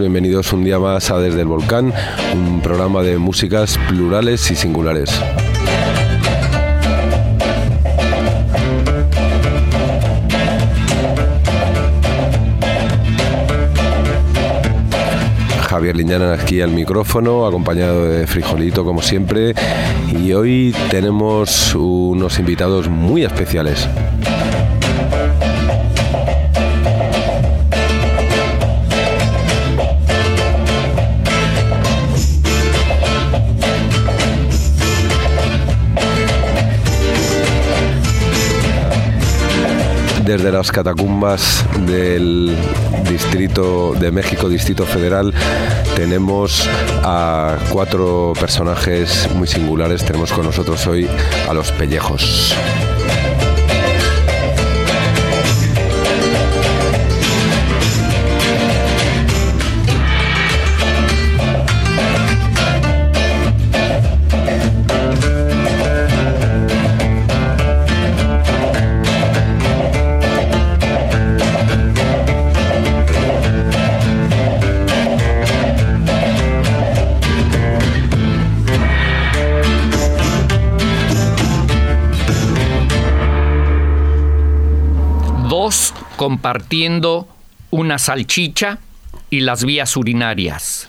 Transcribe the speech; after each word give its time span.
Bienvenidos 0.00 0.54
un 0.54 0.64
día 0.64 0.78
más 0.78 1.10
a 1.10 1.18
Desde 1.18 1.42
el 1.42 1.46
Volcán, 1.46 1.92
un 2.32 2.62
programa 2.62 3.02
de 3.02 3.18
músicas 3.18 3.78
plurales 3.86 4.50
y 4.50 4.56
singulares. 4.56 5.10
Javier 15.68 15.96
Liñana 15.96 16.32
aquí 16.32 16.62
al 16.62 16.70
micrófono, 16.70 17.46
acompañado 17.46 18.08
de 18.08 18.26
Frijolito 18.26 18.86
como 18.86 19.02
siempre. 19.02 19.54
Y 20.18 20.32
hoy 20.32 20.74
tenemos 20.90 21.74
unos 21.74 22.38
invitados 22.38 22.88
muy 22.88 23.24
especiales. 23.24 23.86
Desde 40.30 40.52
las 40.52 40.70
catacumbas 40.70 41.64
del 41.86 42.56
distrito 43.08 43.94
de 43.94 44.12
México, 44.12 44.48
Distrito 44.48 44.84
Federal, 44.86 45.34
tenemos 45.96 46.68
a 47.02 47.56
cuatro 47.72 48.32
personajes 48.38 49.28
muy 49.34 49.48
singulares. 49.48 50.04
Tenemos 50.04 50.30
con 50.32 50.44
nosotros 50.44 50.86
hoy 50.86 51.08
a 51.48 51.52
los 51.52 51.72
pellejos. 51.72 52.54
Compartiendo 86.20 87.26
una 87.70 87.96
salchicha 87.96 88.76
y 89.30 89.40
las 89.40 89.64
vías 89.64 89.96
urinarias. 89.96 90.86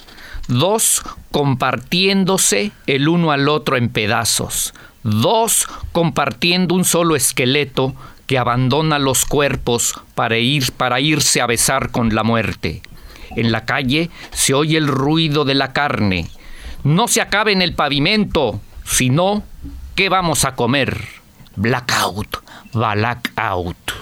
Dos, 0.50 1.04
compartiéndose 1.32 2.74
el 2.86 3.08
uno 3.08 3.32
al 3.32 3.48
otro 3.48 3.78
en 3.78 3.88
pedazos. 3.88 4.74
Dos, 5.04 5.70
compartiendo 5.94 6.76
un 6.76 6.84
solo 6.84 7.16
esqueleto 7.16 7.96
que 8.28 8.38
abandona 8.38 9.00
los 9.00 9.24
cuerpos 9.24 9.94
para, 10.16 10.38
ir, 10.38 10.70
para 10.74 11.00
irse 11.00 11.40
a 11.40 11.48
besar 11.48 11.92
con 11.92 12.14
la 12.14 12.24
muerte. 12.24 12.82
En 13.38 13.54
la 13.54 13.64
calle 13.64 14.10
se 14.32 14.54
oye 14.54 14.78
el 14.78 14.90
ruido 14.90 15.46
de 15.46 15.56
la 15.56 15.72
carne. 15.72 16.28
No 16.84 17.08
se 17.08 17.22
acabe 17.22 17.54
en 17.54 17.62
el 17.62 17.74
pavimento, 17.74 18.60
sino, 18.84 19.44
¿qué 19.96 20.10
vamos 20.10 20.44
a 20.44 20.56
comer? 20.56 21.08
Blackout, 21.56 22.36
blackout. 22.74 24.01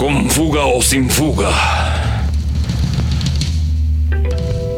Con 0.00 0.30
fuga 0.30 0.64
o 0.64 0.80
sin 0.80 1.10
fuga. 1.10 1.50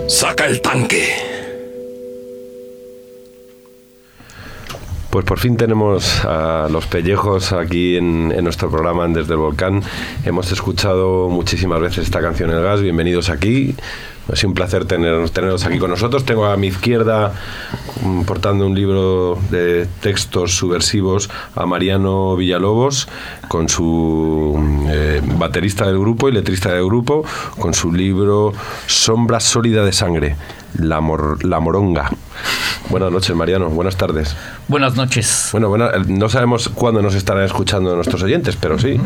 Saca 0.08 0.46
el 0.46 0.60
tanque. 0.60 1.06
Pues 5.10 5.24
por 5.24 5.38
fin 5.38 5.56
tenemos 5.56 6.24
a 6.24 6.66
los 6.68 6.86
pellejos 6.86 7.52
aquí 7.52 7.98
en, 7.98 8.30
nuestro 8.42 8.68
programa 8.68 9.06
Desde 9.06 9.34
el 9.34 9.38
Volcán. 9.38 9.84
Hemos 10.24 10.50
escuchado 10.50 11.28
muchísimas 11.28 11.80
veces 11.80 11.98
esta 12.06 12.20
canción 12.20 12.50
El 12.50 12.60
Gas. 12.60 12.80
Bienvenidos 12.80 13.30
aquí. 13.30 13.76
Ha 14.30 14.36
sido 14.36 14.48
un 14.50 14.54
placer 14.54 14.84
tener, 14.84 15.28
tenerlos 15.30 15.64
aquí 15.64 15.78
con 15.78 15.90
nosotros. 15.90 16.24
Tengo 16.24 16.46
a 16.46 16.56
mi 16.56 16.68
izquierda, 16.68 17.32
mm, 18.02 18.22
portando 18.22 18.66
un 18.66 18.74
libro 18.74 19.38
de 19.50 19.86
textos 20.00 20.54
subversivos, 20.56 21.28
a 21.56 21.66
Mariano 21.66 22.36
Villalobos, 22.36 23.08
con 23.48 23.68
su 23.68 24.54
mm, 24.56 24.86
eh, 24.90 25.20
baterista 25.38 25.86
del 25.86 25.98
grupo 25.98 26.28
y 26.28 26.32
letrista 26.32 26.72
del 26.72 26.84
grupo, 26.84 27.24
con 27.58 27.74
su 27.74 27.92
libro 27.92 28.52
Sombra 28.86 29.40
sólida 29.40 29.84
de 29.84 29.92
sangre, 29.92 30.36
La, 30.78 31.00
Mor- 31.00 31.44
la 31.44 31.58
Moronga. 31.60 32.10
Buenas 32.90 33.10
noches, 33.12 33.34
Mariano. 33.36 33.68
Buenas 33.70 33.96
tardes. 33.96 34.36
Buenas 34.68 34.94
noches. 34.96 35.48
Bueno, 35.52 35.68
buena- 35.68 35.90
no 36.06 36.28
sabemos 36.28 36.68
cuándo 36.68 37.02
nos 37.02 37.14
estarán 37.14 37.44
escuchando 37.44 37.94
nuestros 37.96 38.22
oyentes, 38.22 38.56
pero 38.56 38.78
sí. 38.78 39.00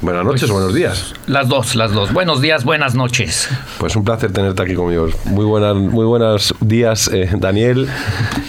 Buenas 0.00 0.24
noches, 0.24 0.48
buenos 0.48 0.72
días. 0.74 1.12
Las 1.26 1.48
dos, 1.48 1.74
las 1.74 1.92
dos. 1.92 2.12
Buenos 2.12 2.40
días, 2.40 2.62
buenas 2.64 2.94
noches. 2.94 3.48
Pues 3.78 3.96
un 3.96 4.04
placer 4.04 4.32
tenerte 4.32 4.62
aquí 4.62 4.74
conmigo. 4.74 5.08
Muy 5.24 5.44
buenas, 5.44 5.74
muy 5.74 6.06
buenos 6.06 6.54
días, 6.60 7.10
eh, 7.12 7.28
Daniel. 7.36 7.88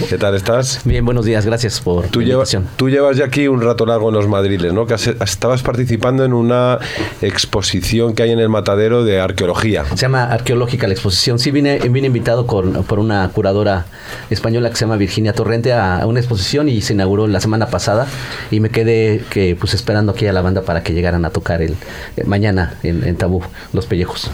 ¿Qué 0.10 0.20
tal 0.20 0.36
estás? 0.36 0.82
Bien, 0.86 1.04
buenos 1.04 1.26
días, 1.26 1.48
gracias 1.48 1.80
por 1.82 2.06
Tú 2.10 2.20
la 2.20 2.26
invitación. 2.28 2.68
tú 2.78 2.88
llevas 2.90 3.18
ya 3.18 3.26
aquí 3.26 3.48
un 3.48 3.62
rato 3.62 3.88
largo 3.88 4.10
en 4.10 4.16
los 4.16 4.28
madriles, 4.28 4.74
¿no? 4.74 4.86
Que 4.86 4.94
has- 4.94 5.08
estabas 5.08 5.64
participando 5.64 6.24
en 6.24 6.34
una 6.34 6.78
exposición 7.24 8.14
que 8.14 8.22
hay 8.24 8.32
en 8.32 8.40
el 8.40 8.50
matadero 8.50 9.04
de 9.04 9.20
arqueología. 9.20 9.86
Se 9.86 9.96
llama 9.96 10.26
Arqueológica 10.26 10.86
la 10.86 10.94
exposición. 10.94 11.40
Sí, 11.40 11.50
vine, 11.50 11.80
vine 11.80 12.08
invitado 12.08 12.46
con- 12.46 12.84
por 12.84 13.00
una 13.00 13.28
curadora 13.30 13.88
española 14.30 14.70
que 14.70 14.76
se 14.76 14.82
llama 14.82 14.98
Virginia 14.98 15.34
Torrente 15.34 15.74
a, 15.74 16.02
a 16.02 16.06
una 16.06 16.20
exposición 16.20 16.70
y 16.70 16.82
se 16.82 16.94
inauguró 16.94 17.26
la 17.28 17.40
semana 17.42 17.66
pasada 17.68 18.06
y 18.52 18.60
me 18.60 18.70
quedé 18.70 19.24
que 19.32 19.56
pues 19.60 19.74
esperando 19.74 20.12
aquí 20.12 20.28
a 20.28 20.34
la 20.34 20.42
banda 20.42 20.62
para 20.62 20.84
que 20.84 20.94
llegaran 20.94 21.26
a 21.26 21.32
tocar 21.40 21.62
el, 21.62 21.72
eh, 22.18 22.24
mañana 22.26 22.74
en, 22.84 23.04
en 23.08 23.16
Tabú, 23.16 23.42
Los 23.74 23.86
Pellejos. 23.86 24.30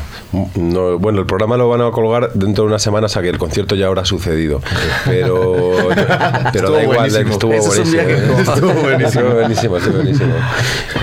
No, 0.55 0.97
bueno, 0.99 1.19
el 1.21 1.25
programa 1.25 1.55
lo 1.57 1.69
van 1.69 1.81
a 1.81 1.91
colgar 1.91 2.31
dentro 2.33 2.63
de 2.63 2.69
unas 2.69 2.81
semanas 2.81 3.15
a 3.17 3.21
que 3.21 3.29
el 3.29 3.37
concierto 3.37 3.75
ya 3.75 3.87
habrá 3.87 4.05
sucedido. 4.05 4.61
Pero, 5.05 5.87
pero 6.53 6.71
da 6.71 6.83
igual, 6.83 6.97
buenísimo. 7.09 7.31
estuvo 7.31 7.53
Ese 7.53 7.81
es 7.83 7.87
un 7.87 7.93
buenísimo. 7.93 8.35
que- 8.35 8.41
Estuvo 8.41 8.73
buenísimo. 8.73 9.07
Estuvo 9.07 9.33
buenísimo, 9.33 9.77
estuvo 9.77 9.93
buenísimo. 9.95 10.33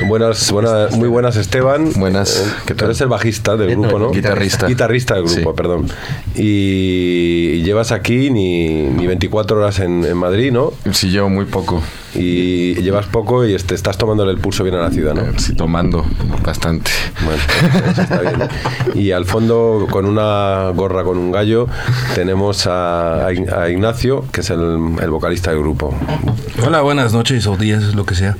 Buenas, 0.09 0.53
buenas, 0.53 0.97
muy 0.97 1.09
buenas, 1.09 1.37
Esteban. 1.37 1.93
Buenas. 1.97 2.37
Eh, 2.39 2.53
Que 2.67 2.75
tú 2.75 2.85
eres 2.87 3.01
el 3.01 3.09
bajista 3.09 3.57
del 3.57 3.71
Eh, 3.71 3.77
grupo, 3.77 3.99
¿no? 3.99 4.11
guitarrista. 4.11 4.67
Guitarrista 4.67 5.15
del 5.15 5.25
grupo, 5.25 5.51
Sí. 5.51 5.57
perdón. 5.57 5.87
Y, 6.35 7.51
y 7.55 7.63
llevas 7.63 7.93
aquí 7.93 8.31
ni, 8.31 8.83
ni 8.85 9.07
24 9.07 9.59
horas 9.59 9.79
en, 9.79 10.05
en 10.05 10.17
Madrid, 10.17 10.53
¿no? 10.53 10.73
Sí, 10.93 11.11
llevo 11.11 11.29
muy 11.29 11.45
poco. 11.45 11.83
Y 12.15 12.75
llevas 12.83 13.07
poco 13.07 13.47
y 13.47 13.57
te 13.57 13.75
estás 13.75 13.97
tomándole 13.97 14.33
el 14.33 14.39
pulso 14.39 14.65
bien 14.65 14.77
a 14.77 14.83
la 14.83 14.91
ciudad, 14.91 15.15
¿no? 15.15 15.39
Sí, 15.39 15.55
tomando 15.55 16.05
bastante. 16.45 16.91
Bueno, 17.25 17.41
eso 17.91 18.03
está 18.03 18.21
bien. 18.21 18.49
Y 18.95 19.13
al 19.13 19.25
fondo, 19.25 19.87
con 19.91 20.05
una 20.05 20.69
gorra 20.75 21.05
con 21.05 21.17
un 21.17 21.33
gallo, 21.33 21.69
tenemos 22.15 22.67
a, 22.67 23.27
a 23.27 23.33
Ign- 23.33 23.51
a 23.57 23.71
Ignacio, 23.71 24.27
que 24.31 24.43
es 24.43 24.51
el, 24.51 24.61
el 25.01 25.11
vocalista 25.11 25.51
del 25.53 25.61
grupo. 25.61 25.95
Hola, 26.67 26.83
buenas 26.83 27.13
noches 27.15 27.47
o 27.47 27.57
días, 27.57 27.95
lo 27.95 28.05
que 28.05 28.15
sea. 28.15 28.37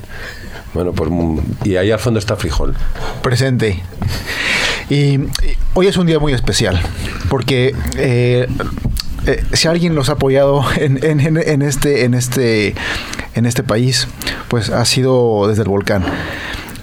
Bueno, 0.75 0.91
pues 0.93 1.09
mm, 1.11 1.39
y 1.63 1.75
ahí 1.77 1.89
al 1.91 1.99
fondo 1.99 2.19
está 2.19 2.35
Frijol. 2.35 2.75
presente. 3.23 3.81
Y, 4.89 4.95
y 5.15 5.29
hoy 5.73 5.87
es 5.87 5.97
un 5.97 6.05
día 6.05 6.19
muy 6.19 6.33
especial, 6.33 6.79
porque 7.29 7.73
eh, 7.97 8.47
eh, 9.25 9.43
si 9.53 9.67
alguien 9.67 9.95
los 9.95 10.09
ha 10.09 10.13
apoyado 10.13 10.63
en, 10.77 11.03
en- 11.03 11.19
en- 11.19 11.37
en 11.37 11.61
este, 11.63 12.03
en, 12.05 12.13
este, 12.13 12.75
en 13.35 13.45
este 13.45 13.63
país, 13.63 14.07
pues 14.47 14.69
ha 14.69 14.85
sido 14.85 15.47
desde 15.47 15.63
el 15.63 15.69
volcán. 15.69 16.03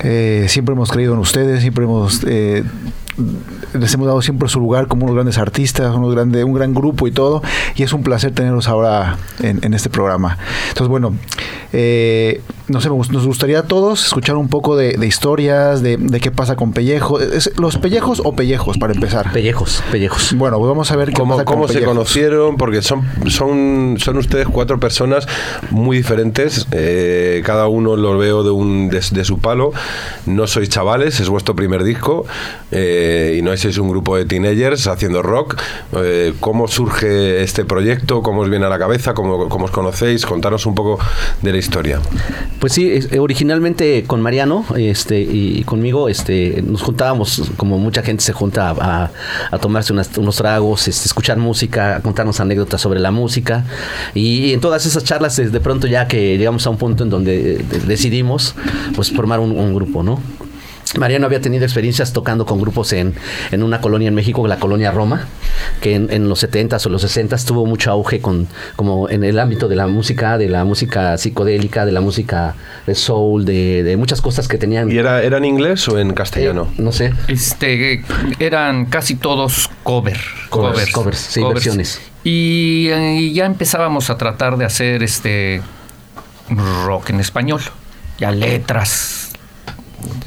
Eh, 0.02 0.47
siempre 0.49 0.75
hemos 0.75 0.90
creído 0.90 1.14
en 1.14 1.21
ustedes, 1.21 1.61
siempre 1.61 1.85
hemos... 1.85 2.23
eh, 2.26 2.64
les 3.75 3.95
hemos 3.95 4.07
dado 4.07 4.23
siempre 4.23 4.49
su 4.49 4.61
lugar 4.61 4.87
como 4.89 5.05
unos 5.05 5.15
grandes 5.15 5.39
artistas, 5.39 5.95
unos 5.95 6.15
grande, 6.15 6.45
un 6.45 6.55
gran 6.55 6.75
grupo 6.75 7.07
y 7.07 7.12
todo, 7.12 7.43
y 7.77 7.83
es 7.83 7.93
un 7.93 8.03
placer 8.03 8.33
tenerlos 8.33 8.69
ahora 8.69 9.17
en, 9.43 9.61
en 9.62 9.75
este 9.75 9.91
programa. 9.91 10.39
Entonces, 10.69 10.89
bueno, 10.89 11.15
eh, 11.73 12.41
no 12.69 12.81
sé, 12.81 12.89
nos 12.89 13.27
gustaría 13.27 13.61
a 13.61 13.62
todos 13.65 14.05
escuchar 14.07 14.37
un 14.37 14.49
poco 14.49 14.77
de, 14.77 14.93
de 14.97 15.07
historias, 15.07 15.83
de, 15.83 15.97
de 15.97 16.21
qué 16.21 16.31
pasa 16.31 16.57
con 16.57 16.73
Pellejo. 16.73 17.21
¿Es- 17.21 17.53
¿Los 17.59 17.79
Pellejos 17.79 18.21
o 18.25 18.35
Pellejos, 18.35 18.79
para 18.79 18.93
empezar? 18.93 19.33
Pellejos, 19.33 19.83
pellejos. 19.91 20.35
Bueno, 20.37 20.59
pues 20.59 20.69
vamos 20.69 20.91
a 20.91 20.97
ver 20.97 21.09
qué 21.09 21.15
¿Cómo, 21.15 21.35
pasa 21.35 21.45
con 21.45 21.55
cómo 21.57 21.69
se 21.69 21.75
Pellejos. 21.75 21.95
conocieron? 21.95 22.57
Porque 22.57 22.83
son, 22.83 23.03
son, 23.29 23.97
son 23.99 24.17
ustedes 24.19 24.47
cuatro 24.49 24.79
personas 24.79 25.27
muy 25.71 25.97
diferentes. 25.97 26.67
eh, 26.73 27.43
cada 27.45 27.67
uno 27.69 27.97
lo 27.97 28.17
veo 28.19 28.43
de, 28.45 28.50
un, 28.50 28.89
de, 28.89 29.00
de 29.11 29.25
su 29.25 29.39
palo. 29.39 29.73
No 30.27 30.47
sois 30.47 30.69
chavales, 30.69 31.19
es 31.21 31.29
vuestro 31.29 31.55
primer 31.57 31.83
disco. 31.85 32.25
eh, 32.71 33.10
y 33.37 33.43
no 33.43 33.57
sois 33.57 33.76
un 33.79 33.88
grupo 33.88 34.17
de 34.17 34.25
teenagers 34.25 34.87
haciendo 34.87 35.23
rock. 35.23 35.57
Eh, 35.97 36.35
¿Cómo 36.40 36.69
surge 36.69 37.43
este 37.43 37.64
proyecto? 37.64 38.23
¿Cómo 38.23 38.43
os 38.43 38.50
viene 38.50 38.67
a 38.67 38.69
la 38.69 38.79
cabeza? 38.79 39.14
¿Cómo, 39.14 39.49
cómo 39.49 39.64
os 39.67 39.71
conocéis? 39.71 40.25
Contanos 40.26 40.67
un 40.67 40.75
poco 40.75 40.99
de 41.43 41.52
la 41.52 41.59
historia. 41.59 42.00
Pues 42.59 42.73
sí, 42.73 42.90
es- 42.90 43.09
originalmente 43.19 44.05
con 44.07 44.21
Mariano 44.21 44.64
este, 44.76 45.21
y 45.21 45.62
conmigo 45.64 46.09
este, 46.09 46.62
nos 46.67 46.83
juntábamos, 46.83 47.50
como 47.57 47.79
mucha 47.79 48.02
gente 48.02 48.23
se 48.23 48.33
junta 48.33 48.71
a, 48.71 49.11
a- 49.50 49.59
tomarse 49.59 49.93
unas- 49.93 50.17
unos 50.19 50.37
tragos, 50.37 50.88
este, 50.88 51.07
escuchar 51.07 51.38
música, 51.38 52.00
contarnos 52.02 52.40
anécdotas 52.40 52.81
sobre 52.81 53.00
la 53.00 53.11
música. 53.11 53.64
Y 54.14 54.52
en 54.52 54.61
todas 54.61 54.87
esas 54.87 55.05
charlas, 55.05 55.37
de 55.37 55.61
pronto 55.61 55.87
ya 55.87 56.07
que 56.07 56.37
llegamos 56.38 56.67
a 56.67 56.71
un 56.71 56.76
punto 56.79 57.05
en 57.05 57.11
donde 57.11 57.52
eh, 57.55 57.64
decidimos 57.87 58.55
pues, 58.95 59.11
formar 59.11 59.40
un 59.40 59.75
grupo, 59.75 60.02
¿no? 60.02 60.21
Mariano 60.99 61.26
había 61.26 61.40
tenido 61.40 61.64
experiencias 61.64 62.12
tocando 62.12 62.44
con 62.44 62.61
grupos 62.61 62.92
en, 62.92 63.14
en 63.52 63.62
una 63.62 63.80
colonia 63.80 64.09
en 64.09 64.14
México, 64.14 64.47
la 64.49 64.59
colonia 64.59 64.90
Roma, 64.90 65.28
que 65.80 65.94
en, 65.94 66.12
en 66.12 66.28
los 66.28 66.42
70s 66.42 66.85
o 66.87 66.88
los 66.88 67.04
60s 67.04 67.47
tuvo 67.47 67.64
mucho 67.64 67.92
auge 67.92 68.20
con, 68.20 68.49
como 68.75 69.09
en 69.09 69.23
el 69.23 69.38
ámbito 69.38 69.68
de 69.68 69.76
la 69.76 69.87
música, 69.87 70.37
de 70.37 70.49
la 70.49 70.64
música 70.64 71.16
psicodélica, 71.16 71.87
de 71.87 71.92
la 71.92 72.00
música 72.00 72.56
de 72.87 72.94
soul, 72.94 73.44
de, 73.44 73.85
de 73.85 73.97
muchas 73.97 74.20
cosas 74.20 74.49
que 74.49 74.59
tenían. 74.59 74.90
¿Y 74.90 74.99
era, 74.99 75.23
era 75.23 75.38
en 75.38 75.44
inglés 75.44 75.88
o 75.88 75.99
en 75.99 76.11
eh, 76.11 76.14
castellano? 76.14 76.68
no 76.76 76.92
sé. 76.92 77.12
Este, 77.28 78.02
eran 78.38 78.87
casi 78.87 79.14
todos 79.14 79.70
cover. 79.85 80.18
Covers, 80.49 80.90
covers, 80.90 81.18
sí, 81.18 81.42
versiones. 81.42 82.00
Y, 82.25 82.88
eh, 82.90 83.16
y 83.20 83.32
ya 83.32 83.47
empezábamos 83.47 84.11
a 84.11 84.18
tratar 84.18 84.56
de 84.56 84.64
hacer 84.64 85.02
este 85.02 85.62
rock 86.85 87.11
en 87.11 87.20
español. 87.20 87.61
Ya 88.18 88.32
letras 88.32 89.20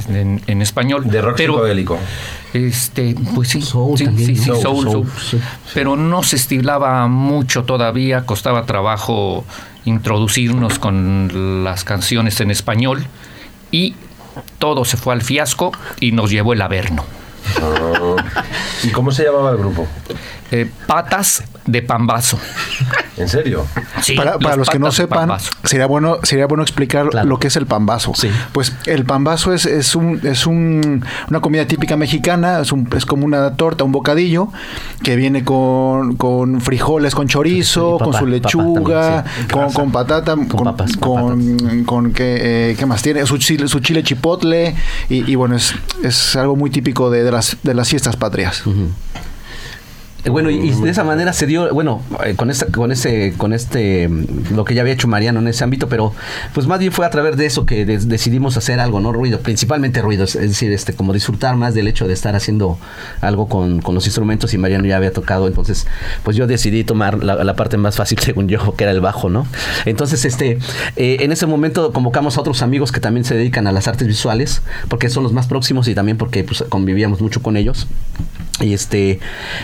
en, 0.10 0.42
en 0.48 0.62
español. 0.62 1.06
Pero, 1.10 1.36
psicodélico. 1.36 1.98
Este, 2.54 3.16
pues 3.34 3.50
sí, 3.50 3.62
Soul 3.62 3.98
sí, 3.98 4.06
también, 4.06 4.28
sí, 4.28 4.36
sí, 4.36 4.50
¿no? 4.50 4.56
soul, 4.58 4.84
Soul, 4.84 4.92
soul. 4.92 5.12
sí. 5.30 5.40
Pero 5.74 5.96
no 5.96 6.22
se 6.24 6.36
estilaba 6.36 7.08
mucho 7.08 7.64
todavía, 7.64 8.26
costaba 8.26 8.66
trabajo 8.66 9.44
introducirnos 9.86 10.80
con 10.80 11.64
las 11.64 11.84
canciones 11.84 12.40
en 12.40 12.52
español 12.52 13.06
y 13.72 13.96
todo 14.60 14.86
se 14.86 14.98
fue 14.98 15.14
al 15.14 15.22
fiasco 15.22 15.72
y 16.00 16.12
nos 16.12 16.30
llevó 16.30 16.54
el 16.54 16.62
Averno. 16.62 17.06
¿Y 18.84 18.90
cómo 18.90 19.12
se 19.12 19.24
llamaba 19.26 19.52
el 19.52 19.58
grupo? 19.58 19.88
Eh, 20.56 20.70
patas 20.86 21.44
de 21.66 21.82
pambazo. 21.82 22.38
¿En 23.18 23.28
serio? 23.28 23.66
Sí, 24.04 24.14
para, 24.16 24.38
para 24.38 24.56
los 24.56 24.70
que 24.70 24.78
no 24.78 24.92
sepan, 24.92 25.32
sería 25.64 25.88
bueno, 25.88 26.20
sería 26.22 26.46
bueno 26.46 26.62
explicar 26.62 27.10
Claro. 27.10 27.28
lo 27.28 27.40
que 27.40 27.48
es 27.48 27.56
el 27.56 27.66
pambazo. 27.66 28.12
Sí. 28.14 28.30
Pues 28.52 28.72
el 28.86 29.04
pambazo 29.04 29.52
es, 29.52 29.66
es, 29.66 29.96
un, 29.96 30.20
es 30.22 30.46
un, 30.46 31.04
una 31.28 31.40
comida 31.40 31.66
típica 31.66 31.98
mexicana, 31.98 32.60
es, 32.60 32.72
un, 32.72 32.88
es 32.96 33.08
como 33.08 33.26
una 33.26 33.56
torta, 33.56 33.84
un 33.84 33.92
bocadillo, 33.92 34.50
que 35.02 35.16
viene 35.16 35.44
con, 35.44 36.18
con 36.18 36.62
frijoles, 36.62 37.16
con 37.16 37.28
chorizo, 37.28 37.98
con 37.98 38.14
su 38.14 38.28
lechuga, 38.28 39.24
también, 39.24 39.48
sí. 39.48 39.54
con, 39.54 39.74
con 39.74 39.92
patata, 39.92 40.36
con, 40.36 40.66
papas, 40.66 40.98
con 40.98 41.58
con, 41.58 41.84
con 41.86 42.14
qué, 42.14 42.72
eh, 42.72 42.76
¿qué 42.78 42.86
más 42.86 43.02
tiene, 43.02 43.26
su 43.26 43.40
chile, 43.40 43.68
su 43.68 43.80
chile 43.80 44.04
chipotle, 44.04 44.76
y, 45.10 45.32
y 45.32 45.34
bueno, 45.34 45.56
es, 45.56 45.74
es 46.04 46.36
algo 46.36 46.56
muy 46.56 46.70
típico 46.70 47.10
de, 47.10 47.24
de 47.24 47.32
las, 47.32 47.58
de 47.64 47.74
las 47.74 47.90
fiestas 47.90 48.18
patrias. 48.18 48.62
Bueno, 50.26 50.50
y, 50.50 50.70
de 50.70 50.90
esa 50.90 51.04
manera 51.04 51.34
se 51.34 51.46
dio, 51.46 51.74
bueno, 51.74 52.02
eh, 52.26 52.36
con 52.36 52.50
esta, 52.50 52.68
con 52.68 52.94
ese, 52.94 53.34
con 53.36 53.52
este, 53.52 54.08
mm, 54.08 54.56
lo 54.56 54.64
que 54.64 54.74
ya 54.74 54.82
había 54.82 54.94
hecho 54.94 55.08
Mariano 55.08 55.40
en 55.42 55.50
ese 55.50 55.66
ámbito, 55.66 55.90
pero 55.90 56.14
pues 56.54 56.66
más 56.66 56.80
bien 56.80 56.94
fue 56.94 57.06
a 57.06 57.10
través 57.10 57.36
de 57.36 57.46
eso 57.46 57.66
que 57.66 57.86
decidimos 57.86 58.56
hacer 58.56 58.80
algo, 58.80 59.02
¿no? 59.02 59.12
Ruido, 59.12 59.42
principalmente 59.42 60.02
ruido, 60.02 60.24
es 60.24 60.34
decir, 60.34 60.72
este, 60.72 60.94
como 60.94 61.12
disfrutar 61.12 61.58
más 61.58 61.74
del 61.74 61.90
hecho 61.90 62.08
de 62.08 62.14
estar 62.14 62.36
haciendo 62.36 62.78
algo 63.20 63.50
con, 63.50 63.82
con 63.82 63.96
los 63.96 64.06
instrumentos 64.06 64.54
y 64.54 64.58
Mariano 64.58 64.86
ya 64.86 64.96
había 64.96 65.12
tocado, 65.12 65.48
entonces, 65.48 65.88
pues 66.24 66.38
yo 66.38 66.48
decidí 66.48 66.86
tomar 66.86 67.22
la, 67.22 67.44
la 67.44 67.56
parte 67.56 67.76
más 67.76 67.98
fácil, 67.98 68.20
según 68.22 68.48
yo, 68.48 68.76
que 68.76 68.86
era 68.86 68.92
el 68.92 69.02
bajo, 69.02 69.30
¿no? 69.30 69.46
Entonces, 69.86 70.24
este, 70.24 70.58
eh, 70.96 71.18
en 71.20 71.34
ese 71.34 71.48
momento 71.48 71.92
convocamos 71.92 72.38
a 72.38 72.42
otros 72.42 72.62
amigos 72.62 72.94
que 72.94 73.02
también 73.02 73.26
se 73.26 73.36
dedican 73.36 73.68
a 73.68 73.74
las 73.74 73.90
artes 73.90 74.08
visuales, 74.08 74.62
porque 74.88 75.10
son 75.10 75.24
los 75.24 75.34
más 75.34 75.48
próximos 75.48 75.88
y 75.90 75.96
también 75.96 76.18
porque 76.18 76.46
pues, 76.46 76.64
convivíamos 76.70 77.20
mucho 77.20 77.42
con 77.42 77.58
ellos. 77.58 77.88
Y 78.62 78.74
este 78.74 79.20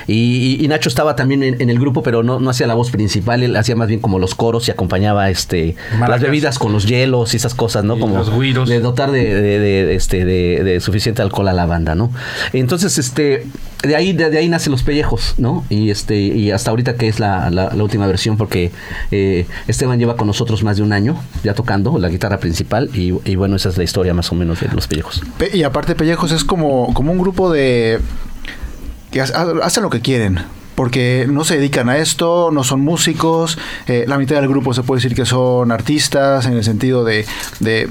y, 0.08 0.66
Nacho 0.68 0.90
estaba 0.90 1.16
también 1.16 1.44
en, 1.44 1.62
en 1.62 1.70
el 1.70 1.80
grupo, 1.80 2.02
pero 2.04 2.24
no, 2.24 2.40
no 2.40 2.50
hacía 2.50 2.68
la 2.68 2.74
voz 2.74 2.90
principal, 2.92 3.44
él 3.44 3.56
hacía 3.56 3.76
más 3.76 3.88
bien 3.88 4.00
como 4.00 4.18
los 4.20 4.36
coros 4.36 4.68
y 4.68 4.72
acompañaba 4.72 5.30
este 5.30 5.76
las 6.10 6.22
bebidas 6.22 6.60
con 6.60 6.72
los 6.74 6.86
hielos 6.88 7.34
y 7.34 7.38
esas 7.38 7.54
cosas, 7.56 7.84
¿no? 7.84 7.98
Y 7.98 8.00
como 8.00 8.18
los 8.18 8.30
güiros. 8.30 8.68
de 8.68 8.80
dotar 8.80 9.12
de, 9.12 9.34
de- 9.34 9.60
de- 9.60 9.96
este 9.96 10.26
de, 10.26 10.64
de 10.64 10.80
suficiente 10.80 11.22
alcohol 11.22 11.48
a 11.48 11.54
la 11.54 11.66
banda, 11.66 11.94
¿no? 11.96 12.12
Entonces, 12.54 12.98
este 12.98 13.46
de 13.84 13.96
ahí 13.96 14.12
de, 14.12 14.30
de 14.30 14.38
ahí 14.40 14.50
nacen 14.50 14.72
los 14.72 14.84
pellejos, 14.84 15.36
¿no? 15.38 15.64
Y 15.70 15.90
este 15.92 16.18
y 16.20 16.52
hasta 16.52 16.72
ahorita 16.72 16.96
que 16.96 17.08
es 17.08 17.20
la, 17.20 17.50
la- 17.52 17.72
la 17.74 17.84
última 17.84 18.08
versión 18.08 18.38
porque 18.38 18.72
eh, 19.12 19.46
Esteban 19.68 20.00
lleva 20.00 20.16
con 20.18 20.28
nosotros 20.28 20.64
más 20.64 20.78
de 20.78 20.84
un 20.84 20.94
año 20.94 21.16
ya 21.44 21.54
tocando 21.54 21.98
la 22.00 22.10
guitarra 22.10 22.40
principal 22.40 22.90
y, 22.94 23.14
y 23.24 23.36
bueno, 23.36 23.56
esa 23.56 23.70
es 23.70 23.78
la 23.78 23.84
historia 23.84 24.14
más 24.14 24.32
o 24.32 24.36
menos 24.36 24.60
de 24.60 24.68
los 24.70 24.88
pellejos. 24.88 25.22
Pe- 25.38 25.52
Y 25.56 25.64
aparte 25.64 25.96
Pellejos 25.96 26.32
es 26.32 26.44
como, 26.44 26.94
como 26.94 27.12
un 27.12 27.20
grupo 27.20 27.52
de... 27.52 28.00
que 29.12 29.22
ha- 29.22 29.26
hacen 29.64 29.84
lo 29.84 29.90
que 29.90 30.02
quieren. 30.02 30.40
Porque 30.76 31.26
no 31.30 31.44
se 31.44 31.58
dedican 31.58 31.90
a 31.90 31.98
esto, 31.98 32.52
no 32.54 32.64
son 32.64 32.80
músicos. 32.80 33.58
eh, 33.88 34.06
la 34.08 34.18
mitad 34.18 34.36
del 34.38 34.48
grupo 34.48 34.74
se 34.74 34.82
puede 34.82 35.02
decir 35.02 35.14
que 35.14 35.26
son 35.26 35.72
artistas 35.74 36.46
en 36.46 36.54
el 36.54 36.64
sentido 36.64 37.04
de... 37.04 37.26
de 37.60 37.90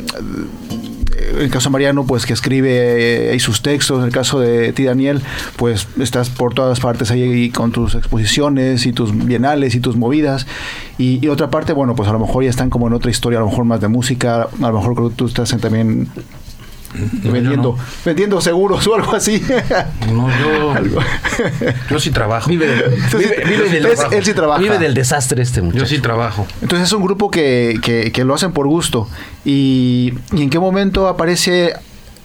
en 1.18 1.40
el 1.42 1.50
caso 1.50 1.68
de 1.68 1.72
Mariano, 1.72 2.06
pues 2.06 2.24
que 2.24 2.32
escribe 2.32 3.34
eh, 3.34 3.40
sus 3.40 3.60
textos. 3.60 3.98
En 3.98 4.04
el 4.06 4.12
caso 4.12 4.40
de 4.40 4.72
ti, 4.72 4.84
Daniel, 4.84 5.20
pues 5.56 5.86
estás 6.00 6.30
por 6.30 6.54
todas 6.54 6.80
partes 6.80 7.10
ahí 7.10 7.50
con 7.50 7.72
tus 7.72 7.94
exposiciones 7.94 8.86
y 8.86 8.92
tus 8.92 9.12
bienales 9.26 9.74
y 9.74 9.80
tus 9.80 9.96
movidas. 9.96 10.46
Y, 10.96 11.18
y 11.24 11.28
otra 11.28 11.50
parte, 11.50 11.72
bueno, 11.74 11.94
pues 11.94 12.08
a 12.08 12.12
lo 12.12 12.18
mejor 12.20 12.44
ya 12.44 12.50
están 12.50 12.70
como 12.70 12.86
en 12.86 12.94
otra 12.94 13.10
historia, 13.10 13.38
a 13.38 13.42
lo 13.42 13.48
mejor 13.50 13.64
más 13.64 13.80
de 13.80 13.88
música. 13.88 14.48
A 14.62 14.68
lo 14.70 14.72
mejor 14.80 15.12
tú 15.14 15.26
estás 15.26 15.50
también 15.60 16.08
vendiendo, 16.94 17.76
vendiendo 18.04 18.40
seguros 18.40 18.86
o 18.86 18.94
algo 18.94 19.14
así. 19.14 19.42
No, 20.12 20.28
yo, 20.40 20.72
Algo. 20.76 21.00
yo 21.90 22.00
sí 22.00 22.10
trabajo. 22.10 22.48
Vive, 22.48 22.66
vive- 23.12 23.44
vive 23.46 23.68
del, 23.70 23.86
Es- 23.86 24.00
él 24.10 24.24
sí 24.24 24.34
trabaja. 24.34 24.60
vive 24.60 24.78
del 24.78 24.94
desastre 24.94 25.42
este 25.42 25.62
muchacho. 25.62 25.84
Yo 25.84 25.86
sí 25.88 25.98
trabajo. 26.00 26.46
Entonces 26.62 26.88
es 26.88 26.92
un 26.92 27.02
grupo 27.02 27.30
que, 27.30 27.78
que- 27.82 28.10
que 28.12 28.24
lo 28.24 28.34
hacen 28.34 28.52
por 28.52 28.66
gusto. 28.66 29.08
Y, 29.44 30.14
y 30.32 30.42
en 30.42 30.50
qué 30.50 30.58
momento 30.58 31.08
aparece 31.08 31.74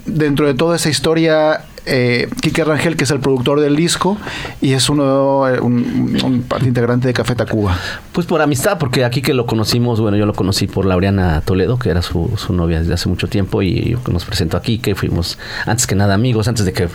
dentro 0.05 0.48
de 0.48 0.53
toda 0.53 0.75
esa 0.75 0.89
historia 0.89 1.65
eh, 1.85 2.29
Rangel, 2.65 2.95
que 2.95 3.03
es 3.03 3.11
el 3.11 3.19
productor 3.19 3.59
del 3.59 3.75
disco, 3.75 4.17
y 4.61 4.73
es 4.73 4.89
uno 4.89 5.47
eh, 5.49 5.59
un, 5.59 6.45
parte 6.47 6.65
integrante 6.65 7.07
de 7.07 7.13
Café 7.13 7.35
Tacuba. 7.35 7.77
Pues 8.11 8.25
por 8.25 8.41
amistad, 8.41 8.77
porque 8.77 9.03
aquí 9.03 9.21
que 9.21 9.33
lo 9.33 9.45
conocimos, 9.45 9.99
bueno, 9.99 10.17
yo 10.17 10.25
lo 10.25 10.33
conocí 10.33 10.67
por 10.67 10.85
Laureana 10.85 11.41
Toledo, 11.41 11.77
que 11.77 11.89
era 11.89 12.01
su, 12.01 12.29
novia 12.49 12.79
desde 12.79 12.93
hace 12.93 13.09
mucho 13.09 13.27
tiempo, 13.27 13.61
y 13.61 13.97
nos 14.09 14.25
presentó 14.25 14.57
aquí, 14.57 14.77
que 14.77 14.95
fuimos 14.95 15.37
antes 15.65 15.87
que 15.87 15.95
nada 15.95 16.13
amigos, 16.13 16.47
antes 16.47 16.65
de 16.65 16.73
que 16.73 16.87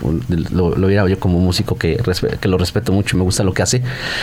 lo, 0.52 0.70
viera 0.86 1.06
yo 1.06 1.18
como 1.18 1.38
músico 1.38 1.76
que, 1.76 2.00
lo 2.42 2.56
respeto 2.56 2.92
mucho 2.92 3.16
y 3.16 3.18
me 3.18 3.24
gusta 3.24 3.44
lo 3.44 3.52
que 3.52 3.62
hace. 3.62 3.82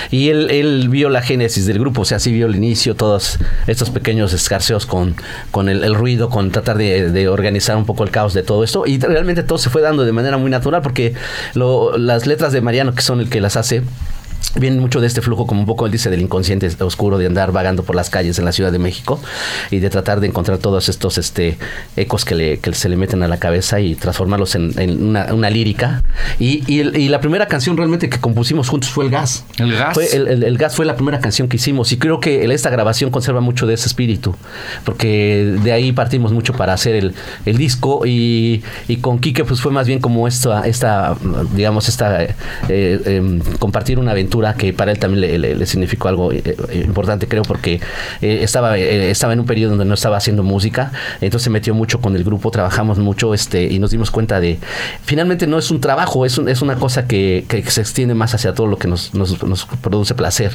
Y 0.10 0.29
él, 0.29 0.89
vio 0.89 1.10
la 1.10 1.22
génesis 1.22 1.65
del 1.65 1.79
grupo, 1.79 2.01
o 2.01 2.05
sea, 2.05 2.19
sí 2.19 2.31
vio 2.31 2.48
el 2.48 2.55
inicio, 2.55 2.95
todos 2.95 3.39
estos 3.67 3.89
pequeños 3.89 4.34
escarceos 4.34 4.86
con, 4.86 5.15
con 5.51 5.69
el, 5.69 5.84
el 5.84 5.95
ruido, 5.95 6.29
con 6.29 6.51
tratar 6.51 6.77
de, 6.77 7.12
de 7.12 7.27
organizar 7.27 7.77
un 7.77 7.86
poco 7.86 8.03
el 8.03 8.12
caos 8.12 8.34
de 8.34 8.43
todo 8.43 8.63
esto, 8.63 8.86
y 8.88 8.98
realmente 9.00 9.43
todo 9.43 9.57
se 9.57 9.69
fue 9.69 9.81
dando 9.81 10.03
de 10.03 10.12
manera 10.12 10.38
muy 10.38 10.50
natural, 10.55 10.81
porque 10.81 11.13
lo- 11.53 11.97
las 11.97 12.25
letras 12.27 12.51
de 12.53 12.62
Mariano, 12.62 12.93
que 12.95 13.01
son 13.01 13.19
el 13.19 13.29
que 13.29 13.41
las 13.41 13.55
hace, 13.57 13.83
viene 14.60 14.80
mucho 14.80 15.01
de 15.01 15.08
este 15.08 15.22
flujo, 15.22 15.46
como 15.48 15.60
un 15.62 15.65
poco 15.65 15.86
él 15.86 15.92
dice, 15.92 16.10
del 16.10 16.22
inconsciente 16.22 16.70
oscuro, 16.84 17.18
de 17.18 17.25
andar 17.27 17.51
vagando 17.51 17.84
por 17.84 17.96
las 17.96 18.10
calles 18.10 18.39
en 18.39 18.46
la 18.46 18.51
Ciudad 18.51 18.72
de 18.72 18.80
México 18.80 19.20
y 19.72 19.80
de 19.80 19.89
tratar 19.89 20.20
de 20.22 20.27
encontrar 20.27 20.58
todos 20.60 20.88
estos 20.89 21.18
este, 21.18 21.58
ecos 21.98 22.24
que, 22.25 22.36
le, 22.36 22.60
que 22.60 22.74
se 22.74 22.88
le 22.89 22.96
meten 22.98 23.22
a 23.24 23.27
la 23.27 23.38
cabeza 23.38 23.80
y 23.80 23.96
transformarlos 23.96 24.56
en, 24.56 24.72
en 24.80 25.04
una, 25.04 25.34
una 25.34 25.50
lírica. 25.50 26.04
Y, 26.39 26.63
y, 26.68 27.10
la 27.10 27.20
primera 27.20 27.48
canción 27.48 27.75
realmente 27.77 28.10
que 28.10 28.20
compusimos 28.20 28.70
juntos 28.70 28.89
fue 28.89 29.06
El 29.06 29.12
Gas. 29.12 29.46
El 29.58 29.74
Gas. 29.75 29.94
Fue 29.94 30.08
el, 30.15 30.27
el- 30.27 30.44
el 30.44 30.58
Gas 30.58 30.75
fue 30.75 30.86
la 30.86 30.96
primera 30.96 31.20
canción 31.20 31.48
que 31.48 31.58
hicimos 31.58 31.92
y 31.92 31.98
creo 31.98 32.20
que 32.20 32.46
esta 32.54 32.70
grabación 32.70 33.12
conserva 33.12 33.42
mucho 33.42 33.68
de 33.68 33.74
ese 33.74 33.88
espíritu, 33.88 34.36
porque 34.86 35.58
de 35.63 35.72
ahí 35.72 35.92
partimos 35.92 36.32
mucho 36.32 36.54
para 36.54 36.74
hacer 36.74 36.96
el, 36.96 37.13
el 37.46 37.58
disco 37.58 38.06
y, 38.06 38.63
y 38.88 38.98
con 38.98 39.20
Quique 39.20 39.44
pues 39.44 39.60
fue 39.62 39.72
más 39.72 39.88
bien 39.88 40.00
como 40.00 40.27
esta, 40.27 40.65
esta 40.68 41.15
digamos, 41.54 41.89
esta 41.89 42.24
eh, 42.24 42.36
eh, 42.70 43.01
em, 43.06 43.39
compartir 43.60 44.00
una 44.00 44.12
aventura 44.12 44.35
que 44.56 44.74
para 44.74 44.92
él 44.92 45.00
también 45.00 45.22
le, 45.22 45.38
le- 45.39 45.56
le 45.56 45.65
significó 45.65 46.08
algo 46.08 46.32
eh, 46.32 46.42
eh, 46.46 46.84
importante, 46.86 47.27
creo, 47.27 47.44
porque 47.44 47.80
eh, 48.22 48.39
estaba, 48.42 48.77
eh, 48.77 49.10
estaba 49.10 49.34
en 49.34 49.39
un 49.39 49.46
periodo 49.46 49.72
donde 49.72 49.86
no 49.86 49.94
estaba 49.94 50.18
haciendo 50.18 50.44
música, 50.44 50.92
entonces 51.22 51.44
se 51.44 51.50
metió 51.50 51.74
mucho 51.74 52.00
con 52.01 52.15
el 52.15 52.24
grupo, 52.24 52.51
trabajamos 52.51 52.98
mucho 53.00 53.34
este, 53.34 53.63
y 53.65 53.80
nos 53.80 53.92
dimos 53.92 54.12
cuenta 54.12 54.39
de, 54.39 54.60
finalmente 55.04 55.48
no 55.48 55.58
es 55.58 55.72
un 55.72 55.80
trabajo, 55.82 56.25
es, 56.25 56.38
un- 56.38 56.50
es 56.50 56.62
una 56.62 56.75
cosa 56.75 57.08
que, 57.08 57.46
que 57.48 57.63
se 57.70 57.82
extiende 57.82 58.13
más 58.13 58.34
hacia 58.34 58.54
todo 58.54 58.68
lo 58.68 58.77
que 58.77 58.88
nos, 58.88 59.13
nos, 59.13 59.42
nos 59.44 59.65
produce 59.65 60.13
placer, 60.15 60.51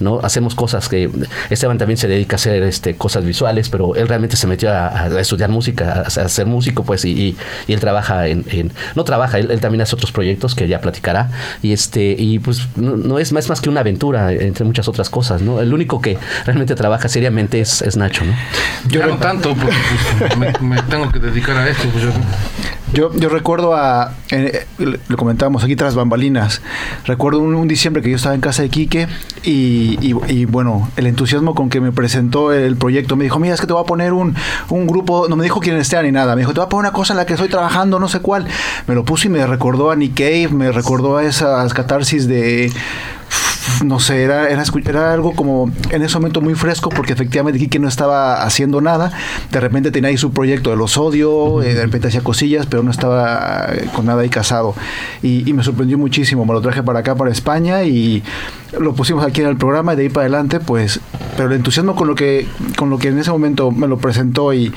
¿no? 0.00 0.20
Hacemos 0.22 0.54
cosas 0.54 0.88
que, 0.88 1.10
Esteban 1.50 1.78
también 1.78 1.96
se 1.96 2.08
dedica 2.08 2.34
a 2.34 2.38
hacer 2.38 2.62
este, 2.64 2.96
cosas 2.96 3.24
visuales, 3.24 3.68
pero 3.68 3.94
él 3.94 4.08
realmente 4.08 4.36
se 4.36 4.46
metió 4.46 4.70
a, 4.70 5.02
a 5.04 5.20
estudiar 5.20 5.50
música, 5.50 5.92
a, 5.92 6.00
a 6.00 6.28
ser 6.28 6.46
músico, 6.46 6.84
pues, 6.84 7.04
y, 7.04 7.10
y- 7.12 7.36
y 7.66 7.72
él 7.72 7.80
trabaja 7.80 8.28
en, 8.28 8.44
en- 8.50 8.72
no 8.94 9.04
trabaja, 9.04 9.38
él, 9.38 9.50
él 9.50 9.60
también 9.60 9.80
hace 9.82 9.94
otros 9.94 10.12
proyectos 10.12 10.54
que 10.54 10.68
ya 10.68 10.80
platicará, 10.80 11.30
y 11.62 11.72
este, 11.72 12.14
y 12.18 12.38
pues 12.38 12.66
no, 12.96 13.18
es 13.18 13.32
más, 13.32 13.48
más 13.48 13.60
que 13.60 13.68
una 13.68 13.80
aventura, 13.80 14.32
entre 14.32 14.64
muchas 14.64 14.88
otras 14.88 15.10
cosas, 15.10 15.40
¿no? 15.42 15.60
El 15.60 15.72
único 15.74 16.00
que 16.00 16.18
realmente 16.44 16.74
trabaja 16.74 17.08
seriamente 17.08 17.60
es, 17.60 17.82
es 17.82 17.96
Nacho, 17.96 18.24
¿no? 18.24 18.32
Yo 18.88 19.06
no 19.06 19.16
tanto, 19.16 19.54
porque 19.54 19.74
pues, 20.18 20.36
me, 20.60 20.68
me 20.76 20.82
tengo 20.82 21.10
que 21.10 21.18
dedicar 21.18 21.56
a 21.56 21.68
esto. 21.68 21.88
Pues, 21.90 22.04
yo- 22.04 22.10
Yo, 22.94 23.12
yo 23.14 23.28
recuerdo 23.28 23.74
a, 23.74 24.12
eh, 24.30 24.66
eh, 24.78 24.98
lo 25.08 25.16
comentábamos 25.16 25.64
aquí 25.64 25.74
tras 25.74 25.96
bambalinas, 25.96 26.62
recuerdo 27.06 27.40
un, 27.40 27.66
diciembre 27.66 28.02
que 28.02 28.10
yo 28.10 28.14
estaba 28.16 28.36
en 28.36 28.40
casa 28.40 28.62
de 28.62 28.68
Quique 28.68 29.08
y, 29.42 29.98
y- 30.00 30.14
y, 30.28 30.44
bueno, 30.44 30.88
el 30.96 31.08
entusiasmo 31.08 31.56
con 31.56 31.70
que 31.70 31.80
me 31.80 31.90
presentó 31.90 32.52
el 32.52 32.76
proyecto, 32.76 33.16
me 33.16 33.24
dijo, 33.24 33.40
mira, 33.40 33.54
es 33.54 33.60
que 33.60 33.66
te 33.66 33.72
voy 33.72 33.82
a 33.82 33.86
poner 33.86 34.12
un, 34.12 34.36
un 34.68 34.86
grupo, 34.86 35.26
no 35.28 35.34
me 35.34 35.42
dijo 35.42 35.58
quién 35.58 35.76
esté 35.76 36.00
ni 36.04 36.12
nada, 36.12 36.36
me 36.36 36.42
dijo, 36.42 36.52
te 36.52 36.60
voy 36.60 36.66
a 36.66 36.68
poner 36.68 36.90
una 36.90 36.92
cosa 36.92 37.14
en 37.14 37.16
la 37.16 37.26
que 37.26 37.32
estoy 37.34 37.48
trabajando, 37.48 37.98
no 37.98 38.08
sé 38.08 38.20
cuál. 38.20 38.46
Me 38.86 38.94
lo 38.94 39.04
puso 39.04 39.26
y 39.26 39.30
me 39.30 39.44
recordó 39.46 39.90
a 39.90 39.96
Nick 39.96 40.14
Cave, 40.14 40.48
me 40.50 40.70
recordó 40.70 41.16
a 41.16 41.24
esas 41.24 41.74
catarsis 41.74 42.28
de 42.28 42.70
no 43.84 44.00
sé, 44.00 44.22
era, 44.22 44.48
era, 44.48 44.62
era 44.86 45.12
algo 45.12 45.32
como 45.32 45.70
en 45.90 46.02
ese 46.02 46.16
momento 46.16 46.40
muy 46.40 46.54
fresco 46.54 46.88
porque 46.90 47.12
efectivamente 47.12 47.58
Quique 47.58 47.78
no 47.78 47.88
estaba 47.88 48.42
haciendo 48.42 48.80
nada. 48.80 49.12
De 49.50 49.60
repente 49.60 49.90
tenía 49.90 50.10
ahí 50.10 50.16
su 50.16 50.32
proyecto 50.32 50.70
de 50.70 50.76
los 50.76 50.96
odio, 50.96 51.62
eh, 51.62 51.74
de 51.74 51.82
repente 51.82 52.08
hacía 52.08 52.22
cosillas, 52.22 52.66
pero 52.66 52.82
no 52.82 52.90
estaba 52.90 53.68
eh, 53.72 53.88
con 53.94 54.06
nada 54.06 54.22
ahí 54.22 54.28
casado. 54.28 54.74
Y, 55.22 55.48
y 55.48 55.52
me 55.52 55.62
sorprendió 55.62 55.98
muchísimo. 55.98 56.44
Me 56.44 56.52
lo 56.52 56.60
traje 56.60 56.82
para 56.82 57.00
acá, 57.00 57.14
para 57.14 57.30
España 57.30 57.84
y 57.84 58.22
lo 58.78 58.94
pusimos 58.94 59.24
aquí 59.24 59.40
en 59.40 59.48
el 59.48 59.56
programa 59.56 59.94
y 59.94 59.96
de 59.96 60.02
ahí 60.02 60.08
para 60.08 60.22
adelante, 60.22 60.60
pues, 60.60 61.00
pero 61.36 61.48
el 61.48 61.54
entusiasmo 61.54 61.94
con 61.94 62.08
lo 62.08 62.14
que, 62.14 62.46
con 62.76 62.90
lo 62.90 62.98
que 62.98 63.08
en 63.08 63.18
ese 63.18 63.30
momento 63.30 63.70
me 63.70 63.86
lo 63.86 63.98
presentó 63.98 64.52
y, 64.52 64.72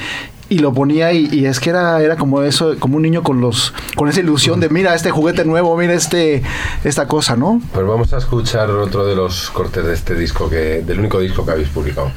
y 0.49 0.59
lo 0.59 0.73
ponía 0.73 1.11
y, 1.13 1.27
y 1.31 1.45
es 1.45 1.59
que 1.59 1.69
era, 1.69 2.01
era 2.01 2.15
como 2.15 2.41
eso, 2.43 2.75
como 2.79 2.97
un 2.97 3.03
niño 3.03 3.23
con 3.23 3.41
los, 3.41 3.73
con 3.95 4.09
esa 4.09 4.19
ilusión 4.19 4.59
de 4.59 4.69
mira 4.69 4.95
este 4.95 5.11
juguete 5.11 5.45
nuevo, 5.45 5.75
mira 5.77 5.93
este, 5.93 6.43
esta 6.83 7.07
cosa, 7.07 7.35
¿no? 7.35 7.61
Pues 7.73 7.85
vamos 7.85 8.13
a 8.13 8.17
escuchar 8.17 8.69
otro 8.71 9.05
de 9.05 9.15
los 9.15 9.49
cortes 9.49 9.85
de 9.85 9.93
este 9.93 10.15
disco, 10.15 10.49
que 10.49 10.81
del 10.85 10.99
único 10.99 11.19
disco 11.19 11.45
que 11.45 11.51
habéis 11.51 11.69
publicado. 11.69 12.11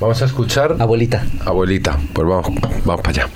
Vamos 0.00 0.22
a 0.22 0.24
escuchar 0.24 0.76
Abuelita. 0.78 1.24
Abuelita. 1.44 1.98
Pues 2.12 2.26
vamos, 2.26 2.46
vamos 2.84 3.00
para 3.02 3.10
allá. 3.10 3.28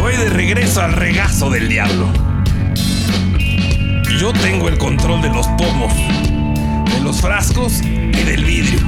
Voy 0.00 0.16
de 0.16 0.28
regreso 0.28 0.82
al 0.82 0.92
regazo 0.92 1.50
del 1.50 1.68
diablo. 1.68 2.12
Yo 4.18 4.32
tengo 4.32 4.68
el 4.68 4.76
control 4.76 5.22
de 5.22 5.28
los 5.28 5.46
pomos, 5.46 5.94
de 6.92 7.00
los 7.00 7.20
frascos 7.20 7.80
y 7.80 8.24
del 8.24 8.44
vidrio. 8.44 8.80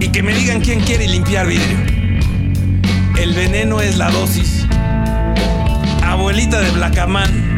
Y 0.00 0.08
que 0.08 0.22
me 0.22 0.32
digan 0.32 0.62
quién 0.62 0.80
quiere 0.80 1.08
limpiar 1.08 1.46
vidrio. 1.46 1.76
El 3.18 3.34
veneno 3.34 3.82
es 3.82 3.98
la 3.98 4.10
dosis. 4.12 4.66
Abuelita 6.02 6.60
de 6.60 6.70
Blackaman, 6.70 7.56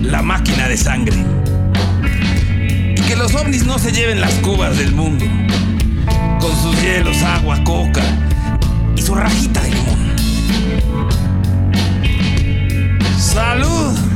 la 0.00 0.22
máquina 0.22 0.66
de 0.66 0.78
sangre. 0.78 1.16
Y 2.96 3.02
que 3.02 3.16
los 3.16 3.34
ovnis 3.34 3.66
no 3.66 3.78
se 3.78 3.92
lleven 3.92 4.22
las 4.22 4.32
cubas 4.36 4.78
del 4.78 4.94
mundo 4.94 5.26
con 6.40 6.56
sus 6.62 6.80
hielos, 6.80 7.22
agua, 7.22 7.62
coca 7.64 8.23
su 9.04 9.14
rajita 9.14 9.60
de 9.60 9.70
limón. 9.70 10.16
¡Salud! 13.18 14.13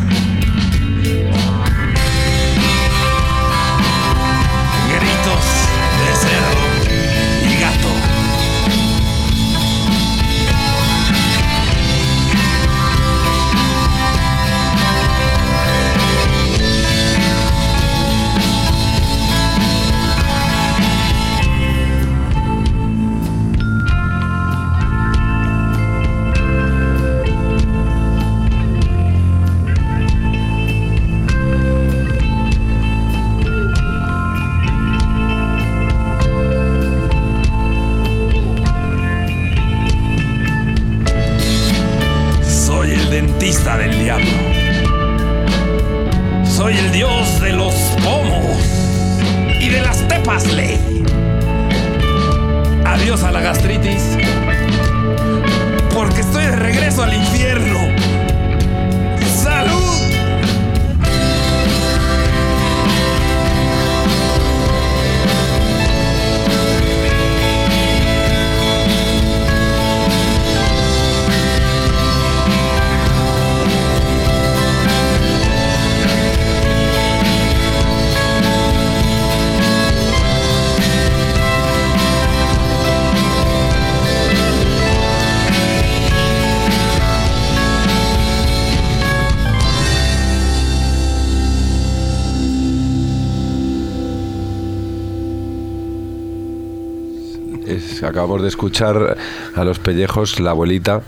Acabamos 98.29 98.43
de 98.43 98.49
escuchar 98.49 99.17
a 99.57 99.65
los 99.65 99.79
pellejos, 99.79 100.39
la 100.41 100.51
abuelita. 100.51 101.01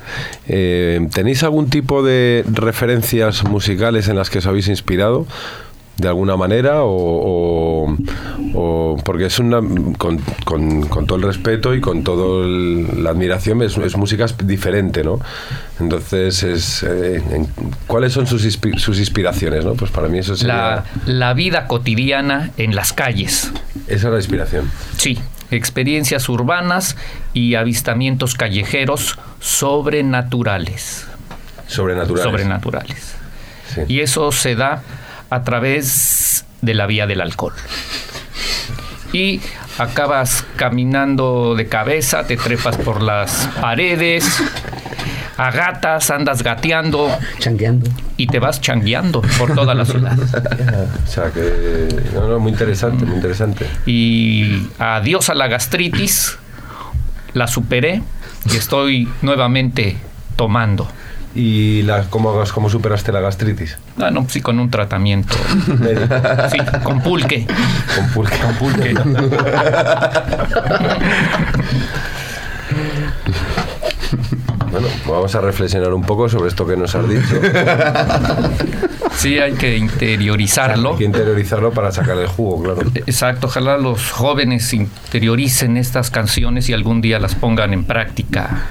Eh, 0.48 1.06
¿Tenéis 1.12 1.42
algún 1.42 1.68
tipo 1.68 2.02
de 2.02 2.44
referencias 2.50 3.44
musicales 3.44 4.08
en 4.08 4.16
las 4.16 4.30
que 4.30 4.38
os 4.38 4.46
habéis 4.46 4.68
inspirado? 4.68 5.26
de 5.96 6.08
alguna 6.08 6.34
manera 6.34 6.82
o, 6.82 6.88
o- 7.84 7.96
o- 8.54 8.96
porque 9.04 9.26
es 9.26 9.38
una 9.38 9.60
con, 9.98 10.18
con- 10.46 10.86
con 10.88 11.04
todo 11.06 11.18
el 11.18 11.24
respeto 11.24 11.74
y 11.74 11.82
con 11.82 12.04
toda 12.04 12.46
la 12.48 13.10
admiración 13.10 13.60
es, 13.60 13.76
es 13.76 13.98
música 13.98 14.24
diferente 14.42 15.04
no 15.04 15.20
entonces 15.78 16.42
es 16.42 16.82
eh, 16.84 17.22
en- 17.32 17.48
cuáles 17.86 18.14
son 18.14 18.26
sus, 18.26 18.46
inspi- 18.46 18.78
sus 18.78 18.98
inspiraciones 18.98 19.62
no 19.66 19.74
pues 19.74 19.90
para 19.90 20.08
mí 20.08 20.20
eso 20.20 20.34
sería 20.36 20.54
La, 20.56 20.84
la 21.04 21.34
vida 21.34 21.66
cotidiana 21.66 22.50
en 22.56 22.74
las 22.74 22.94
calles. 22.94 23.52
esa 23.86 24.06
es 24.06 24.12
la 24.12 24.16
inspiración 24.16 24.70
Sí, 24.96 25.18
experiencias 25.50 26.28
urbanas 26.28 26.96
y 27.32 27.54
avistamientos 27.54 28.34
callejeros 28.34 29.18
sobrenaturales. 29.40 31.06
sobrenatural 31.66 32.22
Sobrenaturales. 32.22 33.14
Sí. 33.74 33.80
Y 33.88 34.00
eso 34.00 34.32
se 34.32 34.54
da 34.54 34.82
a 35.30 35.42
través 35.44 36.44
de 36.60 36.74
la 36.74 36.86
vía 36.86 37.06
del 37.06 37.20
alcohol. 37.20 37.54
Y 39.12 39.40
acabas 39.78 40.44
caminando 40.56 41.54
de 41.54 41.66
cabeza, 41.66 42.26
te 42.26 42.36
trepas 42.36 42.76
por 42.76 43.02
las 43.02 43.48
paredes, 43.60 44.42
a 45.42 45.50
gatas, 45.50 46.10
andas 46.10 46.42
gateando 46.42 47.08
Changueando. 47.38 47.88
y 48.18 48.26
te 48.26 48.38
vas 48.38 48.60
changueando 48.60 49.22
por 49.38 49.54
toda 49.54 49.74
la 49.74 49.86
ciudad. 49.86 50.14
o 50.18 51.06
sea 51.06 51.30
que 51.30 51.88
no, 52.12 52.28
no, 52.28 52.38
muy 52.38 52.52
interesante 52.52 53.06
muy 53.06 53.14
interesante 53.16 53.66
Y 53.86 54.68
adiós 54.78 55.30
a 55.30 55.34
la 55.34 55.48
gastritis, 55.48 56.36
la 57.32 57.46
superé 57.46 58.02
y 58.52 58.56
estoy 58.56 59.08
nuevamente 59.22 59.96
tomando. 60.36 60.86
y 61.34 61.80
la, 61.82 62.02
¿cómo, 62.10 62.42
cómo 62.52 62.68
superaste 62.68 63.10
la 63.10 63.20
gastritis 63.20 63.78
Ah, 63.98 64.10
no, 64.10 64.26
sí, 64.28 64.42
con 64.42 64.58
un 64.58 64.68
tratamiento. 64.70 65.34
Sí, 66.50 66.58
con 66.82 67.00
pulque. 67.00 67.46
con 67.96 68.08
pulque 68.10 68.36
Con 68.38 68.54
pulque. 68.56 68.94
Vamos 75.10 75.34
a 75.34 75.40
reflexionar 75.40 75.92
un 75.92 76.02
poco 76.02 76.28
sobre 76.28 76.48
esto 76.48 76.66
que 76.66 76.76
nos 76.76 76.94
has 76.94 77.08
dicho. 77.08 77.40
Sí, 79.20 79.38
hay 79.38 79.52
que 79.52 79.76
interiorizarlo. 79.76 80.92
Hay 80.92 80.98
que 80.98 81.04
interiorizarlo 81.04 81.72
para 81.72 81.92
sacar 81.92 82.16
el 82.16 82.26
jugo, 82.26 82.62
claro. 82.62 82.80
Exacto, 82.94 83.48
ojalá 83.48 83.76
los 83.76 84.10
jóvenes 84.12 84.72
interioricen 84.72 85.76
estas 85.76 86.10
canciones 86.10 86.70
y 86.70 86.72
algún 86.72 87.02
día 87.02 87.18
las 87.18 87.34
pongan 87.34 87.74
en 87.74 87.84
práctica. 87.84 88.64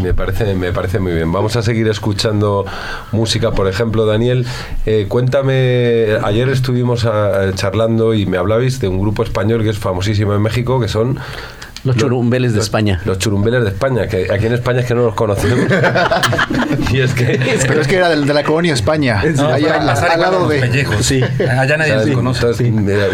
Me 0.00 0.14
parece, 0.14 0.54
me 0.54 0.72
parece 0.72 0.98
muy 0.98 1.12
bien. 1.12 1.30
Vamos 1.30 1.56
a 1.56 1.62
seguir 1.62 1.86
escuchando 1.88 2.64
música. 3.12 3.50
Por 3.50 3.68
ejemplo, 3.68 4.06
Daniel, 4.06 4.46
eh, 4.86 5.04
cuéntame, 5.08 6.16
ayer 6.22 6.48
estuvimos 6.48 7.04
ah, 7.04 7.50
charlando 7.54 8.14
y 8.14 8.24
me 8.24 8.38
hablabais 8.38 8.80
de 8.80 8.88
un 8.88 8.98
grupo 8.98 9.22
español 9.22 9.62
que 9.62 9.68
es 9.68 9.78
famosísimo 9.78 10.34
en 10.34 10.42
México, 10.42 10.80
que 10.80 10.88
son... 10.88 11.18
Los 11.86 11.96
churumbeles 11.96 12.52
de 12.52 12.56
los- 12.58 12.66
España. 12.66 13.00
Los 13.04 13.18
churumbeles 13.18 13.62
de 13.62 13.68
España, 13.70 14.06
que 14.08 14.26
aquí 14.32 14.46
en 14.46 14.52
España 14.54 14.80
es 14.80 14.86
que 14.86 14.94
no 14.94 15.04
los 15.04 15.14
conocemos. 15.14 15.66
y 16.92 17.00
es 17.00 17.14
que... 17.14 17.40
Pero 17.66 17.80
es 17.80 17.86
que 17.88 17.96
era 17.96 18.08
de, 18.08 18.16
la 18.26 18.42
colonia 18.44 18.74
España. 18.74 19.20
allá 19.20 19.76
al, 19.80 19.88
al 19.88 20.20
lado 20.20 20.48
de. 20.48 20.60
Pellejos. 20.60 21.04
Sí. 21.06 21.22
Allá 21.22 21.76
nadie 21.76 21.94
los 21.94 22.10
conoce. 22.10 22.46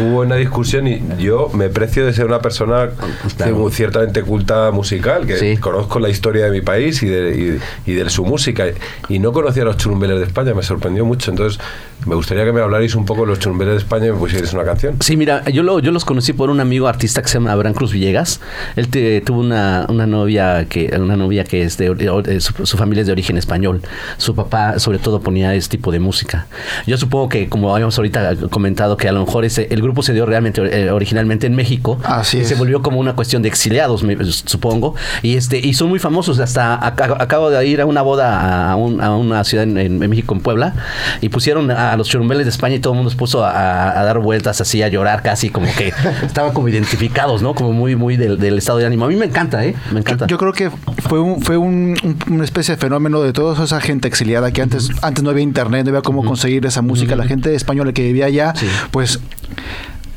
Hubo 0.01 0.21
una 0.23 0.37
discusión 0.37 0.87
y 0.89 1.03
yo 1.19 1.51
me 1.55 1.69
precio 1.69 2.05
de 2.07 2.13
ser 2.13 2.27
una 2.27 2.41
persona 2.41 2.91
Claro. 3.37 3.71
ciertamente 3.71 4.23
culta 4.23 4.71
musical, 4.71 5.27
que 5.27 5.37
Sí. 5.37 5.57
conozco 5.57 5.99
la 5.99 6.09
historia 6.09 6.45
de 6.47 6.51
mi 6.51 6.61
país 6.61 7.03
y 7.03 7.09
de, 7.09 7.61
y, 7.87 7.91
y 7.91 7.95
de 7.95 8.09
su 8.11 8.25
música. 8.25 8.65
Y 9.09 9.19
no 9.19 9.33
conocía 9.33 9.63
a 9.63 9.67
los 9.67 9.77
churumbeles 9.77 10.19
de 10.19 10.25
España, 10.27 10.55
me 10.55 10.63
sorprendió 10.63 11.05
mucho. 11.05 11.31
Entonces, 11.31 11.61
me 12.07 12.15
gustaría 12.15 12.45
que 12.45 12.53
me 12.53 12.61
hablarais 12.61 12.95
un 12.95 13.05
poco 13.05 13.23
de 13.23 13.29
los 13.29 13.39
churumbeles 13.39 13.75
de 13.75 13.79
España 13.79 14.07
y 14.07 14.11
me 14.13 14.17
pusierais 14.19 14.53
una 14.53 14.65
canción. 14.65 14.97
Sí, 15.01 15.17
mira, 15.17 15.45
yo, 15.51 15.63
lo, 15.63 15.79
yo 15.81 15.93
los 15.93 16.05
conocí 16.05 16.33
por 16.33 16.51
un 16.51 16.61
amigo 16.61 16.89
artista 16.89 17.23
que 17.23 17.29
se 17.29 17.35
llama 17.35 17.53
Abraham 17.53 17.75
Cruz 17.75 17.93
Villegas. 17.93 18.41
Él 18.77 18.89
te- 18.89 19.21
tuvo 19.21 19.41
una, 19.41 19.87
una 19.89 20.07
novia 20.07 20.67
que 20.69 20.95
una 20.99 21.17
novia 21.17 21.45
que 21.45 21.63
es 21.63 21.77
de, 21.79 21.95
de- 21.95 22.41
su, 22.41 22.67
su 22.67 22.77
familia 22.77 23.03
es 23.03 23.07
de 23.07 23.13
origen 23.13 23.37
español. 23.39 23.83
Su 24.19 24.35
papá, 24.35 24.79
sobre 24.79 24.99
todo, 24.99 25.21
ponía 25.21 25.55
ese 25.55 25.69
tipo 25.69 25.93
de 25.93 26.01
música. 26.01 26.47
Yo 26.87 26.97
supongo 26.99 27.29
que, 27.29 27.49
como 27.49 27.73
habíamos 27.75 27.97
ahorita 27.99 28.35
comentado, 28.51 28.97
que 28.97 29.09
a 29.09 29.13
lo 29.13 29.25
mejor 29.25 29.45
ese, 29.45 29.69
el 29.71 29.83
grupo 29.83 30.03
se 30.03 30.13
dio 30.13 30.27
realmente 30.27 30.61
eh, 30.63 30.91
originalmente 30.91 31.47
en 31.47 31.55
México 31.55 31.99
Así 32.05 32.39
y 32.39 32.41
es. 32.41 32.49
se 32.49 32.55
volvió 32.55 32.83
como 32.83 32.99
una 33.01 33.15
cuestión 33.15 33.43
de 33.43 33.49
exiliados, 33.49 34.03
me- 34.03 34.17
supongo. 34.25 34.95
Y 35.23 35.37
este 35.37 35.59
y 35.59 35.75
son 35.75 35.89
muy 35.89 35.99
famosos. 35.99 36.39
Hasta 36.39 36.75
aca- 36.85 37.17
acabo 37.19 37.51
de 37.51 37.67
ir 37.67 37.81
a 37.81 37.87
una 37.87 38.03
boda 38.03 38.71
a, 38.73 38.77
un- 38.77 39.01
a 39.01 39.17
una 39.17 39.45
ciudad 39.45 39.65
en, 39.65 39.77
en 39.79 39.99
México, 39.99 40.35
en 40.35 40.41
Puebla, 40.41 40.75
y 41.21 41.29
pusieron 41.29 41.71
a 41.71 41.92
los 41.97 42.09
churumbeles 42.09 42.45
de 42.47 42.51
España 42.51 42.77
y 42.77 42.79
todo 42.81 42.93
el 42.93 42.97
mundo 42.99 43.11
se 43.11 43.17
puso 43.17 43.45
a, 43.45 43.99
a 44.01 44.05
dar 44.05 44.19
vueltas 44.19 44.61
así, 44.61 44.83
a 44.83 44.89
llorar 44.89 45.23
casi, 45.23 45.51
como 45.51 45.67
que 45.77 45.93
estaban 46.25 46.53
como 46.53 46.69
identificados, 46.69 47.43
¿no? 47.43 47.55
Como 47.55 47.73
muy, 47.73 47.97
muy 47.97 48.17
del, 48.17 48.39
del 48.39 48.59
estado 48.59 48.79
de 48.79 48.87
ánimo. 48.87 49.05
A 49.05 49.09
mí 49.09 49.17
me 49.17 49.27
encanta, 49.27 49.65
¿eh? 49.65 49.75
Me 49.93 50.01
encanta. 50.01 50.27
Yo 50.27 50.39
creo 50.39 50.53
que 50.53 50.71
fue 51.09 51.21
un, 51.21 51.43
fue 51.43 51.57
un- 51.57 51.97
un- 52.03 52.17
una 52.35 52.45
especie 52.45 52.75
de 52.75 52.81
fenómeno 52.81 53.21
de 53.23 53.33
toda 53.33 53.65
esa 53.65 53.81
gente 53.81 54.09
exiliada 54.09 54.51
que 54.53 54.63
antes, 54.63 54.91
antes 55.03 55.23
no 55.25 55.31
había 55.31 55.43
internet, 55.43 55.85
no 55.85 55.91
había 55.91 56.03
cómo 56.03 56.25
conseguir 56.25 56.65
esa 56.67 56.83
música. 56.83 57.17
La 57.17 57.25
gente 57.27 57.55
española 57.55 57.93
que 57.93 58.03
vivía 58.03 58.27
allá, 58.27 58.53
Sí. 58.57 58.67
pues 58.91 59.21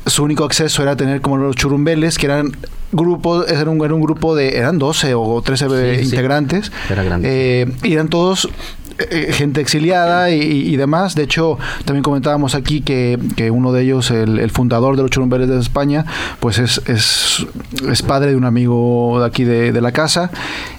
su 0.06 0.22
único 0.22 0.44
acceso 0.44 0.82
era 0.82 0.96
tener 0.96 1.20
como 1.20 1.36
los 1.36 1.56
churumbeles, 1.56 2.16
que 2.18 2.26
eran 2.26 2.52
grupos, 2.92 3.50
era 3.50 3.68
un, 3.68 3.84
era 3.84 3.92
un 3.92 4.00
grupo 4.00 4.36
de, 4.36 4.56
eran 4.56 4.78
12 4.78 5.14
o 5.14 5.42
13 5.42 5.66
Sí, 5.68 5.98
sí. 5.98 6.04
integrantes. 6.10 6.70
Era 6.88 7.02
grande. 7.02 7.28
Eh, 7.62 7.72
y 7.82 7.92
eran 7.94 8.08
todos 8.08 8.48
gente 9.30 9.60
exiliada 9.60 10.30
y, 10.30 10.40
y 10.40 10.76
demás. 10.76 11.14
De 11.14 11.22
hecho, 11.22 11.58
también 11.84 12.02
comentábamos 12.02 12.54
aquí 12.54 12.82
que, 12.82 13.18
que 13.36 13.50
uno 13.50 13.72
de 13.72 13.82
ellos, 13.82 14.10
el, 14.10 14.38
el 14.38 14.50
fundador 14.50 14.96
de 14.96 15.02
los 15.02 15.10
Churumbeles 15.10 15.48
de 15.48 15.58
España, 15.58 16.04
pues 16.40 16.58
es, 16.58 16.80
es, 16.86 17.46
es 17.90 18.02
padre 18.02 18.30
de 18.30 18.36
un 18.36 18.44
amigo 18.44 19.20
de 19.20 19.26
aquí 19.26 19.44
de, 19.44 19.72
de 19.72 19.80
la 19.80 19.92
casa. 19.92 20.30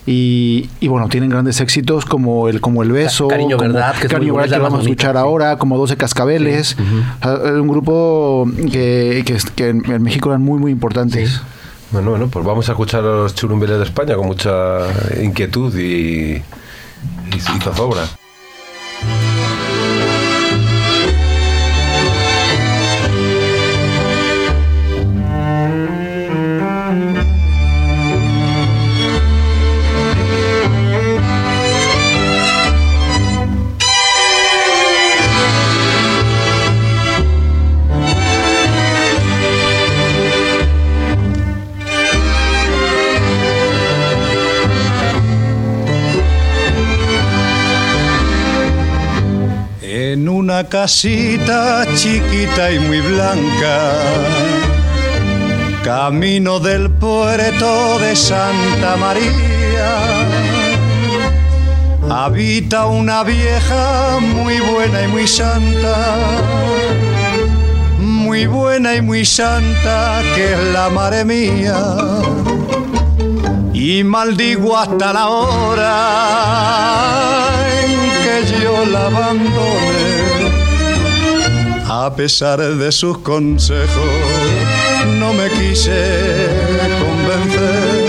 Y, 0.05 0.69
y 0.79 0.87
bueno, 0.87 1.09
tienen 1.09 1.29
grandes 1.29 1.59
éxitos 1.59 2.05
como 2.05 2.47
el, 2.47 2.61
como 2.61 2.81
el 2.81 2.91
beso, 2.91 3.27
Cariño 3.27 3.57
como 3.57 3.73
Verdad, 3.73 3.95
que 3.95 4.07
es 4.07 4.13
Cariño 4.13 4.35
Verdad, 4.35 4.57
que 4.57 4.63
vamos 4.63 4.79
a 4.79 4.83
escuchar 4.83 5.15
sí. 5.15 5.19
ahora, 5.19 5.57
como 5.57 5.77
12 5.77 5.97
cascabeles. 5.97 6.77
Un 7.23 7.67
grupo 7.67 8.49
que, 8.71 9.23
que, 9.25 9.37
que 9.55 9.69
en 9.69 9.97
en 9.97 10.03
México 10.03 10.29
eran 10.29 10.41
muy, 10.41 10.59
muy 10.59 10.71
importantes. 10.71 11.41
Bueno, 11.91 12.11
bueno, 12.11 12.27
pues 12.27 12.45
vamos 12.45 12.67
a 12.69 12.73
escuchar 12.73 13.01
a 13.01 13.07
los 13.07 13.35
churumbeles 13.35 13.77
de 13.77 13.83
España 13.83 14.15
con 14.15 14.27
mucha 14.27 14.79
inquietud 15.21 15.75
y, 15.77 16.41
y, 17.33 17.39
y. 17.39 18.07
una 50.47 50.63
casita 50.63 51.85
chiquita 51.93 52.71
y 52.71 52.79
muy 52.79 53.01
blanca, 53.01 53.91
camino 55.83 56.57
del 56.61 56.89
puerto 56.89 57.99
de 57.99 58.15
Santa 58.15 58.95
María, 58.95 59.89
habita 62.09 62.85
una 62.85 63.25
vieja 63.25 64.19
muy 64.21 64.61
buena 64.61 65.01
y 65.03 65.07
muy 65.09 65.27
santa, 65.27 66.15
muy 67.99 68.45
buena 68.45 68.95
y 68.95 69.01
muy 69.01 69.25
santa, 69.25 70.21
que 70.33 70.53
es 70.53 70.59
la 70.71 70.87
madre 70.89 71.25
mía. 71.25 71.75
Y 73.73 74.01
maldigo 74.05 74.77
hasta 74.77 75.11
la 75.11 75.27
hora 75.27 75.87
en 77.83 77.99
que 78.23 78.45
yo 78.63 78.85
la 78.85 79.07
abandone. 79.07 79.86
A 81.99 82.15
pesar 82.15 82.59
de 82.59 82.91
sus 82.91 83.17
consejos, 83.17 83.89
no 85.17 85.33
me 85.33 85.49
quise 85.49 86.47
convencer. 87.01 88.05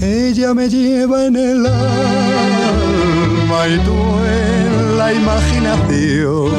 Ella 0.00 0.54
me 0.54 0.68
lleva 0.68 1.26
en 1.26 1.34
el 1.34 1.66
alma 1.66 3.66
y 3.66 3.78
tú 3.78 4.20
en 4.24 4.98
la 4.98 5.12
imaginación. 5.12 6.52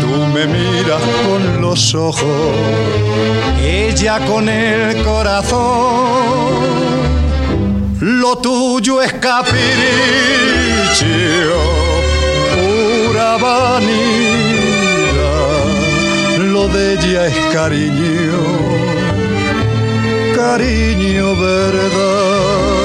Tú 0.00 0.16
me 0.32 0.46
miras 0.46 1.02
con 1.26 1.60
los 1.60 1.94
ojos, 1.94 2.56
ella 3.62 4.18
con 4.26 4.48
el 4.48 5.02
corazón. 5.02 6.54
Lo 8.00 8.38
tuyo 8.38 9.02
es 9.02 9.12
capricho, 9.12 9.60
pura 13.14 13.36
vanidad. 13.36 13.94
Lo 16.52 16.66
de 16.68 16.94
ella 16.94 17.26
es 17.28 17.36
cariño, 17.52 18.42
cariño 20.34 21.36
verdad. 21.36 22.83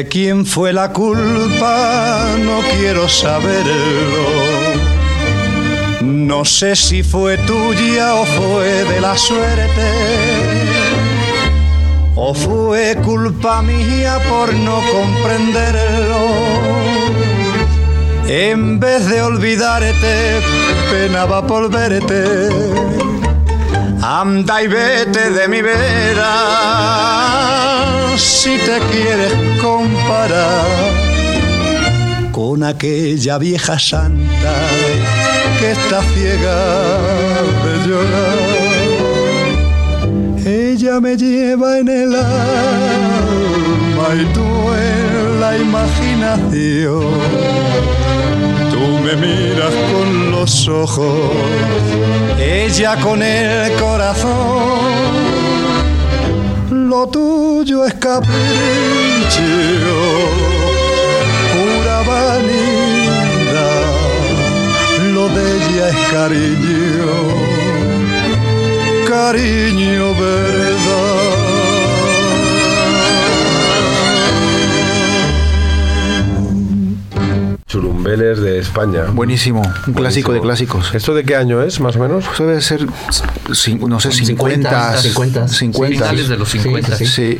De 0.00 0.08
quién 0.08 0.46
fue 0.46 0.72
la 0.72 0.94
culpa, 0.94 2.34
no 2.38 2.62
quiero 2.74 3.06
saberlo. 3.06 4.24
No 6.00 6.46
sé 6.46 6.74
si 6.74 7.02
fue 7.02 7.36
tuya 7.36 8.14
o 8.14 8.24
fue 8.24 8.84
de 8.84 8.98
la 8.98 9.14
suerte. 9.18 9.92
O 12.14 12.32
fue 12.32 12.96
culpa 13.04 13.60
mía 13.60 14.18
por 14.26 14.54
no 14.54 14.80
comprenderlo. 14.90 16.28
En 18.26 18.80
vez 18.80 19.06
de 19.06 19.20
olvidarte, 19.20 20.40
penaba 20.90 21.46
por 21.46 21.70
verte. 21.70 22.48
Anda 24.00 24.62
y 24.62 24.66
vete 24.66 25.28
de 25.28 25.46
mi 25.46 25.60
vera 25.60 27.69
si 28.16 28.58
te 28.58 28.78
quieres 28.90 29.32
comparar 29.60 30.66
con 32.32 32.62
aquella 32.62 33.38
vieja 33.38 33.78
santa 33.78 34.54
que 35.58 35.72
está 35.72 36.02
ciega 36.14 36.64
de 37.64 37.72
llorar. 37.86 38.38
Ella 40.44 41.00
me 41.00 41.16
lleva 41.16 41.78
en 41.78 41.88
el 41.88 42.14
alma 42.14 44.06
y 44.14 44.24
tú 44.32 44.72
en 44.72 45.40
la 45.40 45.58
imaginación. 45.58 47.04
Tú 48.70 48.98
me 49.04 49.14
miras 49.16 49.74
con 49.92 50.30
los 50.30 50.68
ojos, 50.68 51.30
ella 52.38 52.96
con 53.00 53.22
el 53.22 53.72
corazón. 53.74 55.39
Lo 56.90 57.06
tuyo 57.06 57.84
es 57.84 57.94
capricho, 57.94 58.32
pura 61.52 61.98
vanidad. 62.02 63.84
Lo 65.14 65.28
de 65.28 65.56
ella 65.56 65.88
es 65.90 65.96
cariño, 66.10 67.12
cariño 69.08 70.14
verdad. 70.16 71.09
De 78.16 78.58
España. 78.58 79.04
Buenísimo, 79.12 79.62
un 79.86 79.94
clásico 79.94 80.32
de 80.32 80.40
clásicos. 80.40 80.92
¿Esto 80.94 81.14
de 81.14 81.22
qué 81.22 81.36
año 81.36 81.62
es, 81.62 81.78
más 81.78 81.94
o 81.94 82.00
menos? 82.00 82.24
Eso 82.32 82.44
debe 82.46 82.60
ser, 82.60 82.84
no 82.86 84.00
sé, 84.00 84.10
50, 84.10 84.96
50, 84.96 85.48
50. 85.48 85.94
Finales 85.94 86.28
de 86.28 86.36
los 86.36 86.48
50. 86.48 86.96
sí, 86.96 87.06
Sí. 87.06 87.38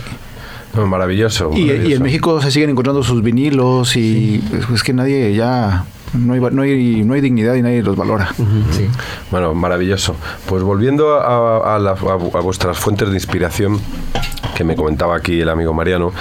No, 0.74 0.87
maravilloso. 0.87 1.50
Y, 1.52 1.92
en 1.92 2.02
México 2.04 2.40
se 2.40 2.52
siguen 2.52 2.70
encontrando 2.70 3.02
sus 3.02 3.20
vinilos 3.22 3.96
y 3.96 4.40
es, 4.52 4.70
es 4.72 4.83
que 4.85 4.92
nadie 4.92 5.35
ya 5.35 5.85
no 6.14 6.35
hay, 6.35 6.38
va- 6.38 6.50
no 6.50 6.62
hay 6.62 7.02
no 7.04 7.14
hay 7.14 7.20
dignidad 7.20 7.54
y 7.56 7.62
nadie 7.62 7.83
los 7.83 7.96
valora. 7.96 8.33
Sí. 8.70 8.87
Bueno, 9.33 9.52
maravilloso. 9.54 10.14
Pues 10.46 10.62
volviendo 10.62 11.14
a, 11.20 11.74
a 11.74 11.78
la- 11.80 11.90
a- 11.90 11.94
a 11.94 12.40
vuestras 12.40 12.78
fuentes 12.78 13.09
de 13.09 13.14
inspiración, 13.14 13.80
que 14.61 14.64
me 14.64 14.77
comentaba 14.77 15.16
aquí 15.16 15.40
el 15.40 15.49
amigo 15.49 15.73
Mariano, 15.73 16.12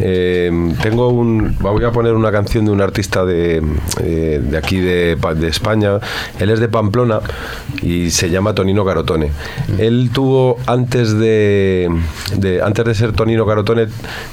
eh, 0.00 0.50
tengo 0.82 1.10
un. 1.10 1.56
Voy 1.60 1.84
a 1.84 1.92
poner 1.92 2.14
una 2.14 2.32
canción 2.32 2.64
de 2.64 2.72
un 2.72 2.80
artista 2.80 3.24
de, 3.24 3.62
eh, 4.02 4.40
de 4.42 4.58
aquí 4.58 4.80
de, 4.80 5.16
Pa- 5.16 5.34
de 5.34 5.46
España. 5.46 6.00
Él 6.40 6.50
es 6.50 6.58
de 6.58 6.66
Pamplona 6.66 7.20
y 7.82 8.10
se 8.10 8.30
llama 8.30 8.52
Tonino 8.52 8.84
Carotone. 8.84 9.30
Él 9.78 10.10
tuvo 10.12 10.56
antes 10.66 11.16
de, 11.16 11.88
antes 12.64 12.84
de 12.84 12.94
ser 12.96 13.12
Tonino 13.12 13.46
Carotone 13.46 13.86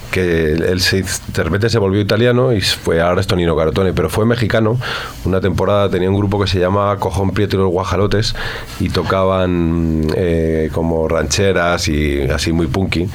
que 0.10 0.54
él 0.54 0.82
se 0.82 1.04
de 1.04 1.44
repente 1.44 1.70
se 1.70 1.78
volvió 1.80 2.02
italiano 2.02 2.52
y 2.54 2.60
fue 2.62 3.00
ahora 3.00 3.22
es 3.22 3.28
Tonino 3.28 3.56
Carotone, 3.56 3.94
pero 3.94 4.10
fue 4.10 4.26
mexicano. 4.26 4.78
Una 5.24 5.40
temporada 5.40 5.88
tenía 5.88 6.10
un 6.10 6.18
grupo 6.18 6.42
que 6.42 6.48
se 6.48 6.60
llamaba 6.60 6.98
Cojón 6.98 7.30
Prieto 7.32 7.58
y 7.58 7.60
los 7.60 7.70
Guajalotes 7.70 8.36
y 8.80 8.90
tocaban 8.90 10.08
eh, 10.16 10.72
como 10.74 11.08
rancheras 11.08 11.88
y 11.88 12.22
así 12.24 12.52
muy 12.52 12.66
punky 12.66 13.08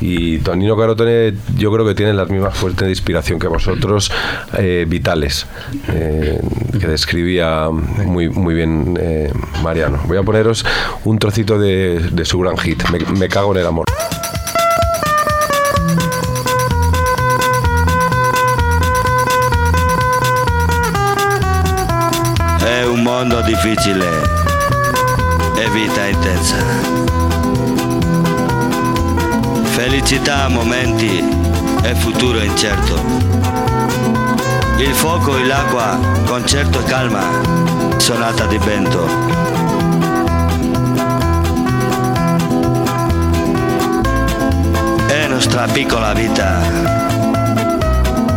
y 0.00 0.38
Tonino 0.38 0.76
Carotone 0.76 1.34
yo 1.56 1.72
creo 1.72 1.86
que 1.86 1.94
tiene 1.94 2.14
las 2.14 2.28
mismas 2.30 2.56
fuentes 2.56 2.86
de 2.86 2.90
inspiración 2.90 3.38
que 3.38 3.48
vosotros, 3.48 4.10
eh, 4.56 4.86
vitales, 4.88 5.46
eh, 5.88 6.40
que 6.78 6.86
describía 6.86 7.68
muy, 7.70 8.28
muy 8.28 8.54
bien 8.54 8.98
eh, 9.00 9.30
Mariano. 9.62 10.00
Voy 10.06 10.16
a 10.16 10.22
poneros 10.22 10.64
un 11.04 11.18
trocito 11.18 11.58
de, 11.58 12.24
su 12.24 12.38
gran 12.40 12.56
hit, 12.58 12.82
me, 12.90 12.98
me 13.18 13.28
cago 13.28 13.52
en 13.52 13.58
el 13.58 13.66
amor. 13.66 13.86
Es 22.66 22.86
un 22.86 23.04
mundo 23.04 23.42
difícil, 23.42 24.00
es 25.62 25.74
vida 25.74 26.10
intensa. 26.10 27.19
Felicità 29.90 30.44
a 30.44 30.48
momenti 30.48 31.18
e 31.82 31.94
futuro 31.96 32.40
incerto. 32.40 32.94
Il 34.78 34.94
fuoco 34.94 35.36
e 35.36 35.44
l'acqua, 35.44 35.98
concerto 36.26 36.78
e 36.78 36.84
calma, 36.84 37.24
sonata 37.96 38.46
di 38.46 38.56
vento. 38.58 39.04
È 45.08 45.26
nostra 45.26 45.66
piccola 45.66 46.12
vita, 46.12 46.60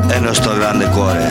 è 0.08 0.18
nostro 0.18 0.56
grande 0.56 0.90
cuore. 0.90 1.30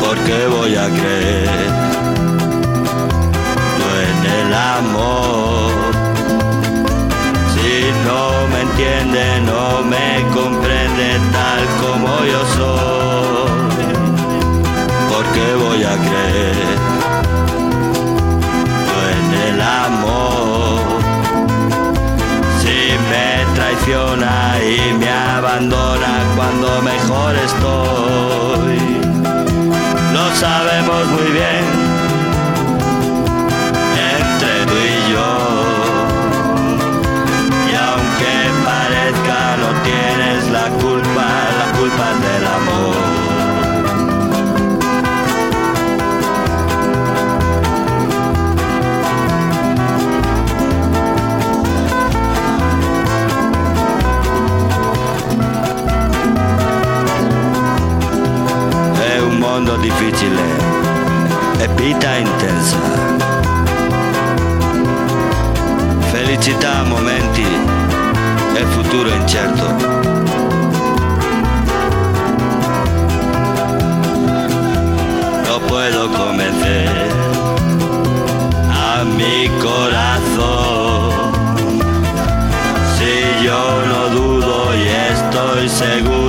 Porque 0.00 0.46
voy 0.48 0.74
a 0.74 0.88
creer 0.88 1.70
yo 3.78 4.00
en 4.00 4.54
amor. 4.54 5.15
Me 8.56 8.62
entiende, 8.62 9.40
no 9.44 9.82
me 9.82 10.22
comprende 10.34 11.20
tal 11.32 11.62
como 11.82 12.24
yo 12.24 12.40
soy. 12.56 13.88
Porque 15.12 15.44
voy 15.64 15.82
a 15.84 15.94
creer 16.06 16.78
en 19.12 19.26
el 19.48 19.60
amor. 19.60 20.80
Si 22.60 22.78
me 23.10 23.54
traiciona 23.54 24.58
y 24.62 24.92
me 24.94 25.10
abandona 25.10 26.12
cuando 26.36 26.82
mejor 26.82 27.36
estoy. 27.36 28.78
Lo 30.12 30.34
sabemos 30.34 31.06
muy 31.08 31.30
bien 31.32 31.85
mondo 59.56 59.76
difficile 59.78 60.42
e 61.58 61.68
vita 61.76 62.14
intensa. 62.16 62.76
Felicità 66.12 66.82
momenti 66.82 67.46
e 68.54 68.66
futuro 68.66 69.08
incerto. 69.08 69.66
No 75.46 75.58
puedo 75.68 76.10
convencer 76.10 76.90
a 78.68 79.04
mi 79.04 79.48
corazón. 79.62 81.32
Si 82.98 83.42
yo 83.42 83.62
no 83.90 84.08
dudo 84.10 84.74
y 84.74 84.86
estoy 85.12 85.66
seguro 85.66 86.25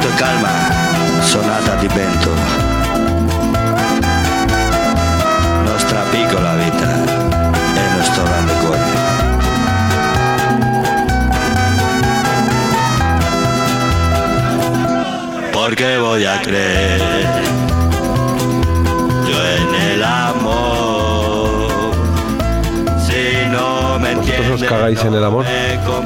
e 0.00 0.14
calma, 0.16 0.48
sonata 1.20 1.74
di 1.76 1.88
vento. 1.88 2.30
Nostra 5.64 6.00
piccola 6.10 6.54
vita 6.54 6.90
e 7.74 7.96
nostro 7.96 8.22
grande 8.24 8.52
cuore. 8.60 8.94
Porque 15.52 15.98
voy 15.98 16.24
a 16.24 16.40
creer 16.42 17.00
yo 19.28 19.38
en 19.56 19.74
el 19.92 20.04
amor. 20.04 21.66
Si 23.06 23.46
no 23.50 23.98
me 23.98 24.14
¿Vosotros 24.14 24.62
os 24.62 24.68
cagáis 24.68 25.04
en 25.04 25.14
el 25.14 25.24
amor? 25.24 25.44
No. 25.44 26.05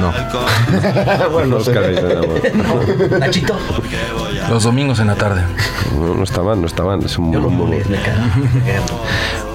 No 0.00 1.56
os 1.56 1.68
cagáis 1.68 1.98
en 1.98 2.10
el 2.10 2.18
amor. 2.18 2.40
Nachito. 3.20 3.56
Los 4.50 4.64
domingos 4.64 4.98
en 5.00 5.06
la 5.08 5.14
tarde. 5.14 5.42
No, 5.98 6.14
no 6.14 6.22
está 6.24 6.42
mal, 6.42 6.60
no 6.60 6.66
está 6.66 6.84
mal. 6.84 7.02
Es 7.04 7.18
un 7.18 7.30
buen. 7.32 7.82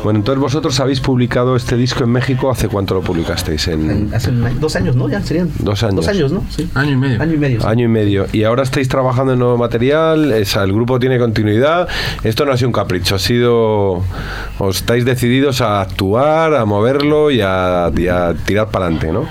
Bueno, 0.04 0.20
entonces 0.20 0.40
vosotros 0.40 0.80
habéis 0.80 1.02
publicado 1.02 1.56
este 1.56 1.76
disco 1.76 2.04
en 2.04 2.12
México. 2.12 2.52
¿Hace 2.52 2.70
cuánto 2.70 2.94
lo 2.94 3.02
publicasteis? 3.02 3.68
En 3.68 4.14
Hace 4.14 4.30
un 4.30 4.46
año- 4.46 4.56
dos 4.60 4.76
años, 4.76 4.96
¿no? 4.96 5.10
Ya 5.10 5.20
serían. 5.22 5.50
Dos 5.60 5.82
años. 5.84 5.96
Dos 5.96 6.08
años, 6.08 6.32
¿no? 6.32 6.44
Sí. 6.50 6.70
Año 6.76 6.92
y 6.92 6.96
medio. 6.96 7.22
Año 7.22 7.34
y 7.34 7.38
medio. 7.38 7.62
sí. 7.62 7.68
año 7.68 7.86
y 7.86 7.88
medio. 7.88 8.28
Y 8.32 8.44
ahora 8.44 8.62
estáis 8.64 8.88
trabajando 8.88 9.34
en 9.34 9.40
nuevo 9.40 9.58
material. 9.58 10.32
es- 10.32 10.56
el 10.56 10.72
grupo 10.72 11.00
tiene 11.00 11.18
continuidad. 11.18 11.88
Esto 12.24 12.46
no 12.46 12.52
ha 12.54 12.58
sido 12.58 12.70
un 12.70 12.74
capricho. 12.74 13.16
Ha 13.16 13.20
sido. 13.20 14.04
Os 14.60 14.78
estáis 14.78 15.04
decididos 15.04 15.62
a 15.62 15.82
actuar, 15.82 16.54
a 16.54 16.64
moverlo 16.64 17.32
y 17.32 17.42
a, 17.42 17.92
y 17.98 18.08
a 18.08 18.34
tirar 18.46 18.70
para 18.70 18.86
adelante, 18.86 19.12
¿no? 19.12 19.26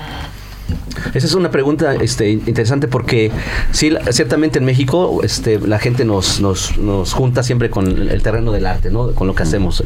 Esa 1.13 1.27
es 1.27 1.33
una 1.33 1.51
pregunta 1.51 1.95
este, 1.95 2.29
interesante 2.31 2.87
porque 2.87 3.31
sí, 3.71 3.91
ciertamente 4.11 4.59
en 4.59 4.65
México 4.65 5.21
este, 5.23 5.59
la 5.59 5.79
gente 5.79 6.05
nos, 6.05 6.39
nos, 6.39 6.77
nos 6.77 7.13
junta 7.13 7.43
siempre 7.43 7.69
con 7.69 7.87
el 8.09 8.21
terreno 8.21 8.51
del 8.51 8.65
arte, 8.65 8.89
¿no? 8.91 9.11
con 9.13 9.27
lo 9.27 9.35
que 9.35 9.43
hacemos 9.43 9.83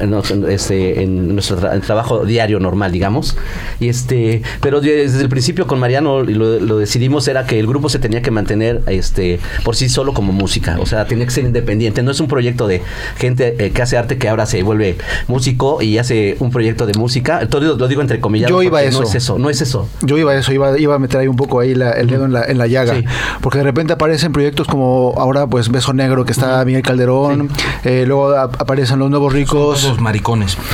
en, 0.00 0.44
este, 0.50 1.02
en 1.02 1.34
nuestro 1.34 1.58
tra- 1.60 1.80
trabajo 1.80 2.24
diario 2.24 2.60
normal, 2.60 2.92
digamos. 2.92 3.36
Y 3.80 3.88
este, 3.88 4.42
pero 4.60 4.80
desde 4.80 5.20
el 5.22 5.28
principio 5.28 5.66
con 5.66 5.78
Mariano 5.78 6.22
y 6.24 6.34
lo, 6.34 6.60
lo 6.60 6.78
decidimos 6.78 7.26
era 7.28 7.46
que 7.46 7.58
el 7.58 7.66
grupo 7.66 7.88
se 7.88 7.98
tenía 7.98 8.22
que 8.22 8.30
mantener 8.30 8.82
este, 8.86 9.40
por 9.64 9.76
sí 9.76 9.88
solo 9.88 10.12
como 10.14 10.32
música, 10.32 10.78
o 10.80 10.86
sea, 10.86 11.06
tenía 11.06 11.24
que 11.24 11.30
ser 11.32 11.44
independiente. 11.44 12.02
No 12.02 12.10
es 12.10 12.20
un 12.20 12.28
proyecto 12.28 12.66
de 12.66 12.82
gente 13.16 13.56
eh, 13.58 13.70
que 13.70 13.82
hace 13.82 13.96
arte 13.96 14.18
que 14.18 14.28
ahora 14.28 14.46
se 14.46 14.62
vuelve 14.62 14.96
músico 15.28 15.82
y 15.82 15.98
hace 15.98 16.36
un 16.40 16.50
proyecto 16.50 16.86
de 16.86 16.94
música. 16.94 17.46
Todo 17.48 17.76
lo 17.76 17.88
digo 17.88 18.00
entre 18.00 18.20
comillas. 18.20 18.50
Yo 18.50 18.62
iba 18.62 18.78
a 18.78 18.82
porque 18.82 18.88
eso. 18.90 19.00
No 19.02 19.06
es 19.08 19.14
eso, 19.14 19.38
no 19.38 19.50
es 19.50 19.60
eso. 19.62 19.88
Yo 20.02 20.18
iba 20.18 20.32
a 20.32 20.36
eso, 20.36 20.52
iba, 20.52 20.78
iba 20.78 20.94
a 20.94 20.98
meter 20.98 21.20
ahí 21.20 21.28
un 21.28 21.36
poco 21.36 21.60
ahí 21.60 21.74
la- 21.74 21.92
el 21.92 22.08
dedo 22.08 22.24
en 22.26 22.32
la, 22.32 22.44
en 22.44 22.58
la 22.58 22.66
llaga. 22.66 22.94
Sí. 22.94 23.04
Porque 23.40 23.58
de 23.58 23.64
repente 23.64 23.92
aparecen 23.94 24.32
proyectos 24.32 24.66
como 24.66 25.14
ahora, 25.16 25.46
pues 25.46 25.70
Beso 25.70 25.92
Negro, 25.92 26.24
que 26.24 26.32
está 26.32 26.64
Miguel 26.64 26.82
Calderón. 26.82 27.48
eh, 27.84 28.04
luego 28.06 28.30
a- 28.30 28.42
aparecen 28.44 28.98
Los 28.98 29.10
Nuevos 29.10 29.32
Ricos. 29.32 29.82
Todos 29.82 30.00
maricones. 30.00 30.56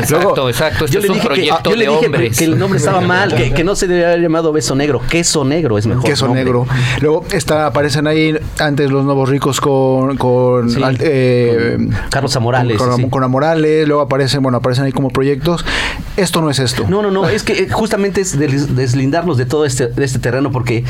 Exacto, 0.00 0.48
exacto. 0.48 0.84
Este 0.84 0.94
Yo 0.94 1.00
es 1.00 1.04
le 1.06 1.10
un 1.10 1.14
dije, 1.16 1.20
que, 1.28 1.34
proyecto 1.34 1.70
yo 1.70 1.76
le 1.76 1.86
dije 1.86 2.06
hombres. 2.06 2.38
que 2.38 2.44
el 2.44 2.58
nombre 2.58 2.78
estaba 2.78 3.00
mal, 3.06 3.34
que, 3.34 3.52
que 3.52 3.64
no 3.64 3.74
se 3.76 3.86
debía 3.86 4.08
haber 4.08 4.20
llamado 4.20 4.52
Beso 4.52 4.74
Negro. 4.74 5.00
Queso 5.08 5.44
Negro 5.44 5.78
es 5.78 5.86
mejor. 5.86 6.04
Queso 6.04 6.26
nombre. 6.26 6.44
negro. 6.44 6.66
Luego 7.00 7.24
está, 7.32 7.66
aparecen 7.66 8.06
ahí 8.06 8.34
antes 8.58 8.90
los 8.90 9.04
nuevos 9.04 9.28
ricos 9.28 9.60
con, 9.60 10.16
con, 10.16 10.70
Sí, 10.70 10.82
al- 10.82 10.98
eh, 11.00 11.76
con 11.78 11.96
Carlos 12.10 12.36
Amorales, 12.36 12.76
Con, 12.78 13.10
con 13.10 13.24
Amorales, 13.24 13.86
luego 13.86 14.02
aparecen, 14.02 14.42
bueno, 14.42 14.58
aparecen 14.58 14.84
ahí 14.84 14.92
como 14.92 15.10
proyectos. 15.10 15.64
Esto 16.16 16.40
no 16.40 16.50
es 16.50 16.58
esto. 16.58 16.73
No, 16.88 17.02
no, 17.02 17.10
no, 17.10 17.28
es 17.28 17.42
que 17.42 17.52
eh, 17.64 17.68
justamente 17.70 18.20
es 18.20 18.38
des- 18.38 18.74
deslindarnos 18.74 19.36
de 19.36 19.46
todo 19.46 19.64
este, 19.64 19.86
de 19.88 20.04
este 20.04 20.18
terreno 20.18 20.50
porque 20.52 20.84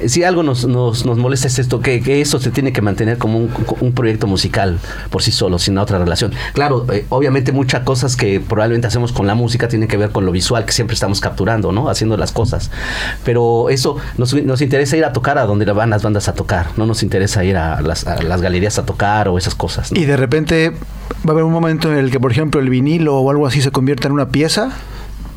eh, 0.00 0.08
si 0.08 0.22
algo 0.24 0.42
nos, 0.42 0.66
nos, 0.66 1.06
nos 1.06 1.18
molesta 1.18 1.46
es 1.48 1.58
esto, 1.58 1.80
que, 1.80 2.00
que 2.02 2.20
eso 2.20 2.38
se 2.38 2.50
tiene 2.50 2.72
que 2.72 2.82
mantener 2.82 3.18
como 3.18 3.38
un, 3.38 3.50
un 3.80 3.92
proyecto 3.92 4.26
musical 4.26 4.78
por 5.10 5.22
sí 5.22 5.30
solo, 5.32 5.58
sin 5.58 5.78
otra 5.78 5.98
relación. 5.98 6.32
Claro, 6.52 6.86
eh, 6.92 7.06
obviamente 7.08 7.52
muchas 7.52 7.82
cosas 7.84 8.16
que 8.16 8.40
probablemente 8.40 8.86
hacemos 8.86 9.12
con 9.12 9.26
la 9.26 9.34
música 9.34 9.68
tienen 9.68 9.88
que 9.88 9.96
ver 9.96 10.10
con 10.10 10.24
lo 10.26 10.32
visual 10.32 10.64
que 10.64 10.72
siempre 10.72 10.94
estamos 10.94 11.20
capturando, 11.20 11.72
¿no? 11.72 11.88
Haciendo 11.88 12.16
las 12.16 12.32
cosas. 12.32 12.70
Pero 13.24 13.70
eso 13.70 13.96
nos, 14.18 14.34
nos 14.34 14.60
interesa 14.60 14.96
ir 14.96 15.04
a 15.04 15.12
tocar 15.12 15.38
a 15.38 15.46
donde 15.46 15.64
van 15.70 15.90
las 15.90 16.02
bandas 16.02 16.28
a 16.28 16.34
tocar, 16.34 16.66
no 16.76 16.86
nos 16.86 17.02
interesa 17.02 17.44
ir 17.44 17.56
a 17.56 17.80
las, 17.80 18.06
a 18.06 18.20
las 18.22 18.40
galerías 18.42 18.78
a 18.78 18.84
tocar 18.84 19.28
o 19.28 19.38
esas 19.38 19.54
cosas. 19.54 19.92
¿no? 19.92 20.00
Y 20.00 20.04
de 20.04 20.16
repente 20.16 20.70
va 20.70 21.28
a 21.28 21.30
haber 21.32 21.44
un 21.44 21.52
momento 21.52 21.90
en 21.92 21.98
el 21.98 22.10
que, 22.10 22.18
por 22.18 22.32
ejemplo, 22.32 22.60
el 22.60 22.68
vinilo 22.70 23.16
o 23.18 23.30
algo 23.30 23.46
así 23.46 23.62
se 23.62 23.70
convierta 23.70 24.08
en 24.08 24.12
una 24.14 24.28
pieza. 24.30 24.70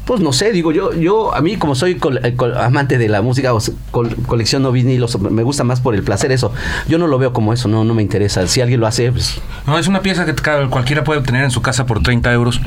Pues 0.06 0.20
no 0.20 0.34
sé, 0.34 0.52
digo 0.52 0.72
yo, 0.74 0.94
yo 0.94 1.34
a 1.34 1.40
mí 1.42 1.56
como 1.56 1.76
soy 1.76 1.96
col- 1.96 2.20
eh, 2.26 2.36
col- 2.36 2.58
amante 2.58 2.98
de 2.98 3.08
la 3.08 3.22
música, 3.22 3.52
col- 3.92 4.16
colecciono 4.28 4.72
vinilos, 4.74 5.18
me 5.22 5.44
gusta 5.44 5.64
más 5.64 5.80
por 5.80 5.96
el 5.96 6.04
placer 6.04 6.32
eso. 6.34 6.52
Yo 6.90 6.98
no 6.98 7.08
lo 7.08 7.18
veo 7.18 7.32
como 7.32 7.54
eso, 7.54 7.70
no, 7.70 7.84
no 7.86 7.94
me 7.94 8.02
interesa. 8.02 8.46
Si 8.48 8.60
alguien 8.60 8.80
lo 8.82 8.88
hace, 8.88 9.12
pues 9.12 9.40
No, 9.66 9.80
es 9.80 9.88
una 9.88 10.02
pieza 10.02 10.26
que 10.26 10.34
cualquiera 10.70 11.04
puede 11.06 11.20
obtener 11.22 11.44
en 11.46 11.52
su 11.52 11.62
casa 11.62 11.86
por 11.86 12.04
30 12.04 12.34
euros. 12.34 12.60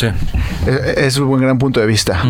Sí. 0.00 0.06
Es, 0.66 0.98
es 0.98 1.16
un 1.18 1.28
buen 1.28 1.40
gran 1.42 1.58
punto 1.58 1.78
de 1.78 1.86
vista. 1.86 2.20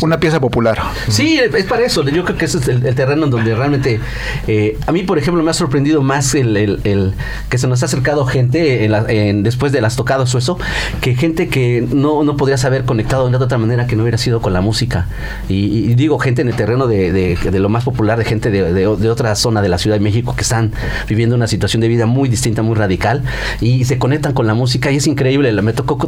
Una 0.00 0.18
pieza 0.20 0.40
popular. 0.40 0.78
Sí, 1.08 1.38
es 1.38 1.64
para 1.64 1.84
eso. 1.84 2.04
Yo 2.08 2.24
creo 2.24 2.36
que 2.38 2.44
ese 2.44 2.58
es 2.58 2.68
el, 2.68 2.86
el 2.86 2.94
terreno 2.94 3.24
en 3.24 3.30
donde 3.30 3.54
realmente. 3.54 4.00
eh, 4.46 4.78
a 4.86 4.92
mí, 4.92 5.02
por 5.02 5.18
ejemplo, 5.18 5.42
me 5.42 5.50
ha 5.50 5.54
sorprendido 5.54 6.02
más 6.02 6.34
el, 6.34 6.56
el- 6.56 6.80
el 6.84 7.14
que 7.48 7.58
se 7.58 7.66
nos 7.66 7.82
ha 7.82 7.86
acercado 7.86 8.24
gente 8.26 8.84
en 8.84 8.92
la- 8.92 9.04
en- 9.08 9.42
después 9.42 9.72
de 9.72 9.80
las 9.80 9.96
tocadas 9.96 10.34
o 10.34 10.38
eso, 10.38 10.58
que 11.00 11.14
gente 11.14 11.48
que 11.48 11.84
no, 11.92 12.22
no 12.24 12.36
podrías 12.36 12.64
haber 12.64 12.84
conectado 12.84 13.23
de 13.32 13.44
otra 13.44 13.58
manera 13.58 13.86
que 13.86 13.96
no 13.96 14.02
hubiera 14.02 14.18
sido 14.18 14.40
con 14.40 14.52
la 14.52 14.60
música. 14.60 15.06
Y, 15.48 15.90
y 15.90 15.94
digo, 15.94 16.18
gente 16.18 16.42
en 16.42 16.48
el 16.48 16.54
terreno 16.56 16.86
de, 16.86 17.12
de- 17.12 17.36
de 17.50 17.58
lo 17.60 17.68
más 17.68 17.84
popular, 17.84 18.18
de 18.18 18.24
gente 18.24 18.50
de, 18.50 18.72
de- 18.72 18.86
otra 19.10 19.34
zona 19.36 19.62
de 19.62 19.68
la 19.68 19.78
Ciudad 19.78 19.96
de 19.96 20.00
México 20.00 20.34
que 20.36 20.42
están 20.42 20.72
viviendo 21.08 21.34
una 21.36 21.46
situación 21.46 21.80
de 21.80 21.88
vida 21.88 22.06
muy 22.06 22.28
distinta, 22.28 22.62
muy 22.62 22.74
radical, 22.76 23.22
y 23.60 23.84
se 23.84 23.98
conectan 23.98 24.32
con 24.32 24.46
la 24.46 24.54
música 24.54 24.90
y 24.90 24.96
es 24.96 25.06
increíble. 25.06 25.52
Me 25.62 25.72
tocó 25.72 25.98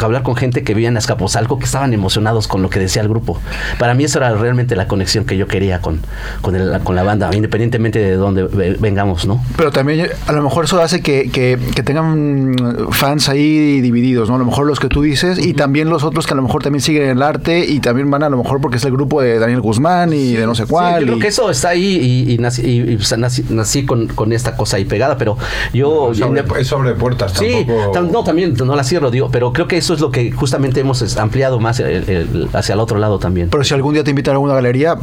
hablar 0.00 0.22
con 0.22 0.36
gente 0.36 0.62
que 0.62 0.74
vivía 0.74 0.88
en 0.88 0.96
Azcapotzalco 0.96 1.58
que 1.58 1.64
estaban 1.64 1.92
emocionados 1.92 2.48
con 2.48 2.62
lo 2.62 2.70
que 2.70 2.78
decía 2.78 3.02
el 3.02 3.08
grupo. 3.08 3.38
Para 3.78 3.94
mí 3.94 4.04
eso 4.04 4.18
era 4.18 4.34
realmente 4.34 4.76
la 4.76 4.86
conexión 4.88 5.24
que 5.24 5.36
yo 5.36 5.46
quería 5.46 5.80
con, 5.80 6.00
con, 6.40 6.54
el- 6.56 6.80
con 6.82 6.96
la 6.96 7.02
banda, 7.02 7.30
independientemente 7.34 7.98
de 7.98 8.16
dónde 8.16 8.44
ve- 8.44 8.76
vengamos, 8.80 9.26
¿no? 9.26 9.42
Pero 9.56 9.70
también 9.70 10.08
a 10.26 10.32
lo 10.32 10.42
mejor 10.42 10.64
eso 10.64 10.80
hace 10.80 11.00
que, 11.00 11.30
que- 11.30 11.58
que 11.74 11.82
tengan 11.82 12.54
fans 12.90 13.28
ahí 13.28 13.80
divididos, 13.80 14.28
¿no? 14.28 14.36
A 14.36 14.38
lo 14.38 14.44
mejor 14.44 14.66
los 14.66 14.80
que 14.80 14.88
tú 14.88 15.02
dices 15.02 15.38
y 15.44 15.54
también 15.54 15.88
los 15.88 16.04
otros 16.04 16.26
que 16.26 16.32
a 16.34 16.36
lo 16.36 16.42
mejor 16.42 16.61
también 16.62 16.80
siguen 16.80 17.08
el 17.08 17.22
arte 17.22 17.64
y 17.66 17.80
también 17.80 18.10
van 18.10 18.22
a 18.22 18.28
lo 18.30 18.36
mejor 18.38 18.60
porque 18.60 18.76
es 18.78 18.84
el 18.84 18.92
grupo 18.92 19.20
de 19.20 19.38
Daniel 19.38 19.60
Guzmán 19.60 20.12
y 20.12 20.32
de 20.34 20.46
no 20.46 20.54
sé 20.54 20.64
Sí, 20.64 20.70
cuál. 20.70 21.00
yo 21.00 21.06
creo 21.06 21.18
que 21.18 21.28
eso 21.28 21.50
está 21.50 21.70
ahí 21.70 22.24
y, 22.28 22.32
y 22.34 22.38
nací, 22.38 22.62
y- 22.62 22.92
y, 22.92 22.96
nací- 22.96 23.44
nací 23.50 23.84
con, 23.84 24.06
con 24.08 24.32
esta 24.32 24.56
cosa 24.56 24.76
ahí 24.76 24.84
pegada, 24.84 25.16
pero 25.18 25.36
yo... 25.74 26.12
Sobre- 26.14 26.44
es 26.60 26.66
sobre 26.68 26.92
puertas, 26.94 27.32
Sí, 27.32 27.64
tampoco- 27.66 27.92
tam- 27.92 28.10
no, 28.10 28.24
también 28.24 28.54
no 28.64 28.76
la 28.76 28.84
cierro, 28.84 29.10
digo, 29.10 29.30
pero 29.30 29.52
creo 29.52 29.66
que 29.68 29.76
eso 29.76 29.94
es 29.94 30.00
lo 30.00 30.10
que 30.10 30.30
justamente 30.32 30.80
hemos 30.80 31.16
ampliado 31.18 31.58
más 31.60 31.80
el- 31.80 32.08
el- 32.08 32.48
hacia 32.52 32.74
el 32.74 32.80
otro 32.80 32.98
lado 32.98 33.18
también. 33.18 33.48
Pero 33.50 33.64
si 33.64 33.74
algún 33.74 33.94
día 33.94 34.04
te 34.04 34.10
invitan 34.10 34.32
a 34.32 34.36
alguna 34.36 34.54
galería, 34.54 34.94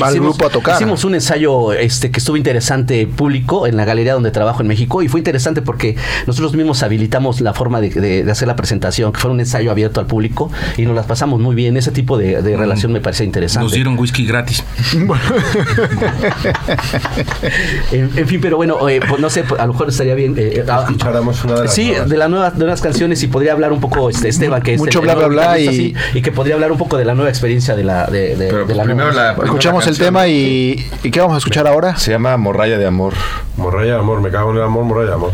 va 0.00 0.08
el 0.08 0.20
grupo 0.20 0.46
a 0.46 0.50
tocar. 0.50 0.76
Hicimos 0.76 1.04
un 1.04 1.14
ensayo 1.14 1.72
este, 1.72 2.10
que 2.10 2.18
estuvo 2.18 2.36
interesante 2.36 3.06
público 3.06 3.66
en 3.66 3.76
la 3.76 3.84
galería 3.84 4.14
donde 4.14 4.30
trabajo 4.30 4.62
en 4.62 4.68
México 4.68 5.02
y 5.02 5.08
fue 5.08 5.20
interesante 5.20 5.62
porque 5.62 5.96
nosotros 6.26 6.54
mismos 6.54 6.82
habilitamos 6.82 7.40
la 7.40 7.52
forma 7.54 7.80
de, 7.80 7.90
de- 7.90 8.24
de 8.24 8.30
hacer 8.32 8.48
la 8.48 8.56
presentación, 8.56 9.12
que 9.12 9.20
fue 9.20 9.30
un 9.30 9.40
ensayo 9.40 9.70
abierto 9.70 10.00
al 10.00 10.06
público 10.06 10.50
y 10.76 10.82
nos 10.86 10.93
las 10.94 11.06
pasamos 11.06 11.40
muy 11.40 11.54
bien. 11.54 11.76
Ese 11.76 11.90
tipo 11.90 12.16
de, 12.18 12.40
de 12.42 12.56
relación 12.56 12.92
me 12.92 13.00
parece 13.00 13.24
interesante. 13.24 13.64
Nos 13.64 13.72
dieron 13.72 13.98
whisky 13.98 14.26
gratis. 14.26 14.62
En, 17.92 18.10
en 18.16 18.26
fin, 18.28 18.40
pero 18.40 18.56
bueno, 18.56 18.88
eh, 18.88 19.00
pues 19.06 19.20
no 19.20 19.30
sé, 19.30 19.44
pues, 19.44 19.60
a 19.60 19.66
lo 19.66 19.72
mejor 19.72 19.88
estaría 19.88 20.14
bien. 20.14 20.34
eh, 20.38 20.64
ah, 20.68 20.80
Escucháramos 20.84 21.44
una 21.44 21.54
de 21.56 21.64
las 21.64 21.74
Sí, 21.74 21.88
nuevas. 21.90 22.08
de, 22.08 22.16
la 22.16 22.28
nueva, 22.28 22.50
de 22.50 22.64
unas 22.64 22.80
canciones 22.80 23.22
y 23.22 23.26
podría 23.28 23.52
hablar 23.52 23.72
un 23.72 23.80
poco 23.80 24.08
este, 24.10 24.28
Esteban, 24.28 24.62
que 24.62 24.74
es 24.74 24.80
Mucho 24.80 25.00
bla, 25.00 25.14
bla, 25.14 25.28
bla, 25.28 25.58
y- 25.58 25.94
y 26.14 26.22
que 26.22 26.32
podría 26.32 26.54
hablar 26.54 26.72
un 26.72 26.78
poco 26.78 26.96
de 26.96 27.04
la 27.04 27.14
nueva 27.14 27.30
experiencia 27.30 27.74
de 27.76 27.84
la, 27.84 28.06
de, 28.06 28.36
de- 28.36 28.46
Pero 28.48 28.64
de 28.66 28.74
la 28.74 28.84
primero 28.84 29.12
nueva- 29.12 29.34
la. 29.36 29.44
Escuchamos 29.44 29.86
el 29.86 29.98
tema 29.98 30.26
y, 30.26 30.84
y 31.02 31.10
¿qué 31.10 31.20
vamos 31.20 31.34
a 31.34 31.38
escuchar 31.38 31.66
ahora? 31.66 31.96
Se 31.96 32.10
llama 32.10 32.36
Morralla 32.36 32.78
de 32.78 32.86
Amor. 32.86 33.14
Morralla 33.56 33.92
de 33.94 33.98
amor, 33.98 34.20
me 34.20 34.30
cago 34.30 34.50
en 34.50 34.56
el 34.58 34.62
amor, 34.64 34.84
morralla 34.84 35.08
de 35.10 35.14
amor. 35.14 35.32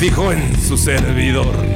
Fijó 0.00 0.32
en 0.32 0.58
su 0.58 0.78
servidor. 0.78 1.69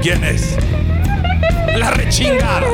¿Y 0.00 0.02
quién 0.02 0.24
es? 0.24 0.56
La 1.76 1.90
rechingada. 1.90 2.66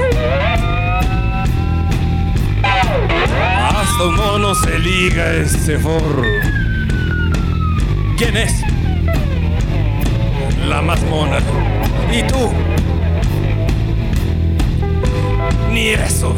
Hasta 3.68 4.05
un 4.05 4.14
mono 4.14 4.55
se 4.55 4.79
liga 4.79 5.33
ese 5.33 5.77
forro. 5.77 6.22
¿Quién 8.16 8.37
es? 8.37 8.62
La 10.68 10.81
más 10.83 11.03
mona. 11.03 11.39
¿Y 12.12 12.22
tú? 12.29 12.53
Ni 15.72 15.89
eso. 15.89 16.33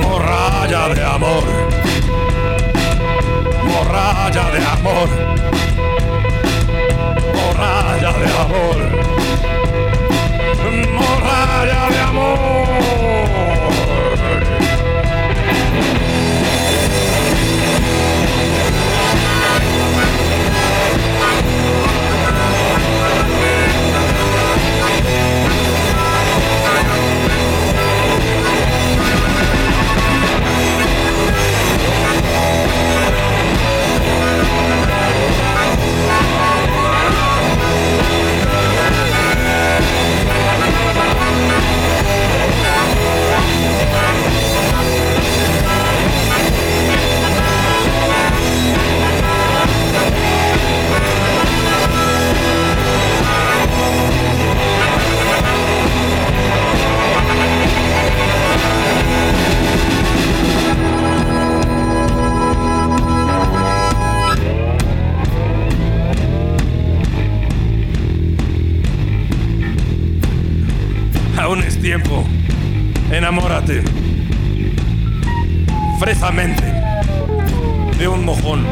Morralla 0.00 0.94
de 0.94 1.04
amor. 1.04 1.69
Morralla 3.90 4.50
de 4.52 4.58
amor. 4.58 5.08
Morralla 7.34 8.12
de 8.12 8.26
amor. 8.44 8.78
Morralla 10.92 11.88
de 11.90 11.98
amor. 11.98 13.59
De 76.30 78.06
un 78.06 78.24
mojón. 78.24 78.64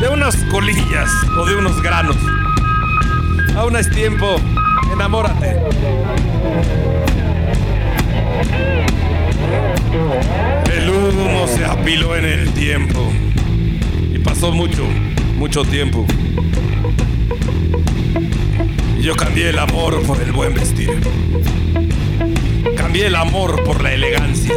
De 0.00 0.08
unas 0.08 0.36
colillas 0.52 1.10
o 1.36 1.46
de 1.46 1.56
unos 1.56 1.82
granos. 1.82 2.16
Aún 3.56 3.74
es 3.74 3.90
tiempo. 3.90 4.36
Enamórate. 4.92 5.56
El 10.72 10.90
humo 10.90 11.48
se 11.48 11.64
apiló 11.64 12.14
en 12.14 12.26
el 12.26 12.50
tiempo. 12.52 13.12
Y 14.14 14.20
pasó 14.20 14.52
mucho, 14.52 14.84
mucho 15.36 15.64
tiempo. 15.64 16.06
Y 18.96 19.02
Yo 19.02 19.16
cambié 19.16 19.48
el 19.48 19.58
amor 19.58 20.00
por 20.04 20.22
el 20.22 20.30
buen 20.30 20.54
vestir. 20.54 21.00
Cambié 22.76 23.08
el 23.08 23.16
amor 23.16 23.64
por 23.64 23.82
la 23.82 23.92
elegancia. 23.92 24.54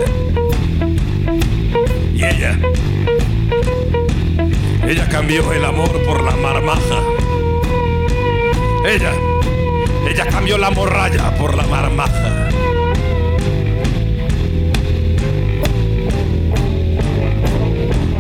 Ella 4.86 5.08
cambió 5.08 5.54
el 5.54 5.64
amor 5.64 6.04
por 6.04 6.22
la 6.22 6.36
marmaja. 6.36 7.00
Ella. 8.86 9.14
Ella 10.10 10.26
cambió 10.26 10.58
la 10.58 10.70
morralla 10.70 11.32
por 11.38 11.56
la 11.56 11.64
marmaja. 11.64 12.50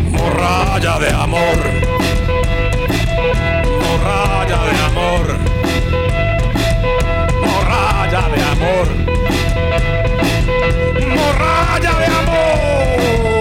Morralla 0.09 0.99
de 0.99 1.09
amor. 1.09 1.57
Morralla 3.83 4.63
de 4.71 4.79
amor. 4.87 5.37
Morralla 7.41 8.29
de 8.29 8.41
amor. 8.53 8.87
Morralla 11.09 11.99
de 11.99 12.05
amor. 12.05 13.32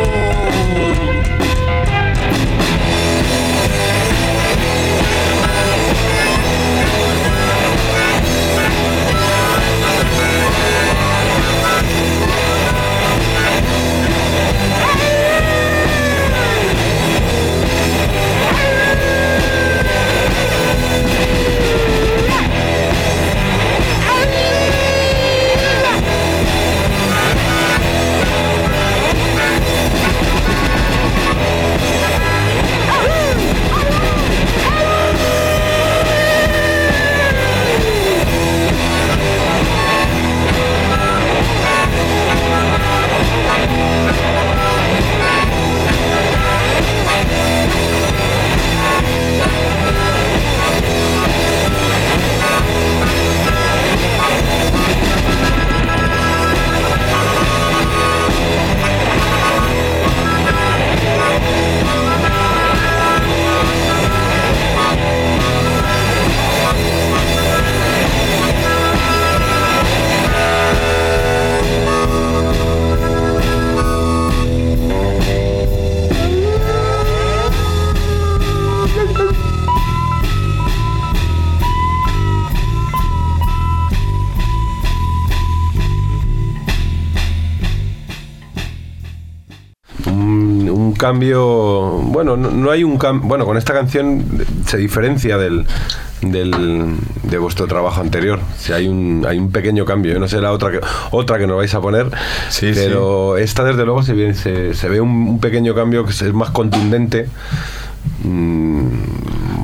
No, 92.63 92.71
hay 92.71 92.85
un 92.85 92.97
cambio 92.99 93.29
bueno 93.29 93.45
con 93.45 93.57
esta 93.59 93.73
canción 93.75 94.25
se 94.67 94.77
diferencia 94.79 95.37
del, 95.39 95.67
del- 96.23 96.97
de 97.25 97.39
vuestro 97.39 97.67
trabajo 97.67 98.01
anterior 98.01 98.39
si 98.59 98.73
hay 98.73 98.87
un 98.89 99.25
hay 99.29 99.39
un 99.39 99.51
pequeño 99.51 99.85
cambio 99.85 100.13
yo 100.15 100.19
no 100.21 100.29
sé 100.29 100.41
la 100.41 100.53
otra 100.53 100.71
que 100.71 100.81
otra 101.11 101.39
que 101.39 101.47
nos 101.47 101.57
vais 101.57 101.75
a 101.75 101.81
poner 101.81 102.07
pero 102.75 103.37
esta 103.37 103.65
desde 103.65 103.85
luego 103.85 104.03
se, 104.03 104.15
ve- 104.15 104.35
se, 104.35 104.75
se 104.75 104.89
ve 104.89 105.01
un, 105.01 105.11
un 105.11 105.41
pequeño 105.41 105.75
cambio 105.75 106.05
que 106.05 106.13
es 106.13 106.33
más 106.33 106.51
contundente 106.51 107.29
mm, 108.25 108.83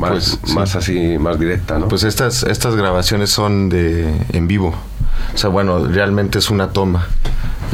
más, 0.01 0.11
Pues, 0.11 0.39
sí. 0.45 0.55
más 0.55 0.77
así 0.77 1.19
más 1.19 1.39
directa 1.39 1.79
¿no? 1.79 1.89
Pues 1.89 2.05
estas, 2.05 2.43
estas 2.45 2.77
grabaciones 2.77 3.31
son 3.31 3.69
de 3.69 4.13
en 4.33 4.47
vivo. 4.49 4.75
O 5.35 5.39
sea, 5.39 5.51
bueno, 5.51 5.85
realmente 5.87 6.39
es 6.39 6.51
una 6.51 6.69
toma. 6.71 7.07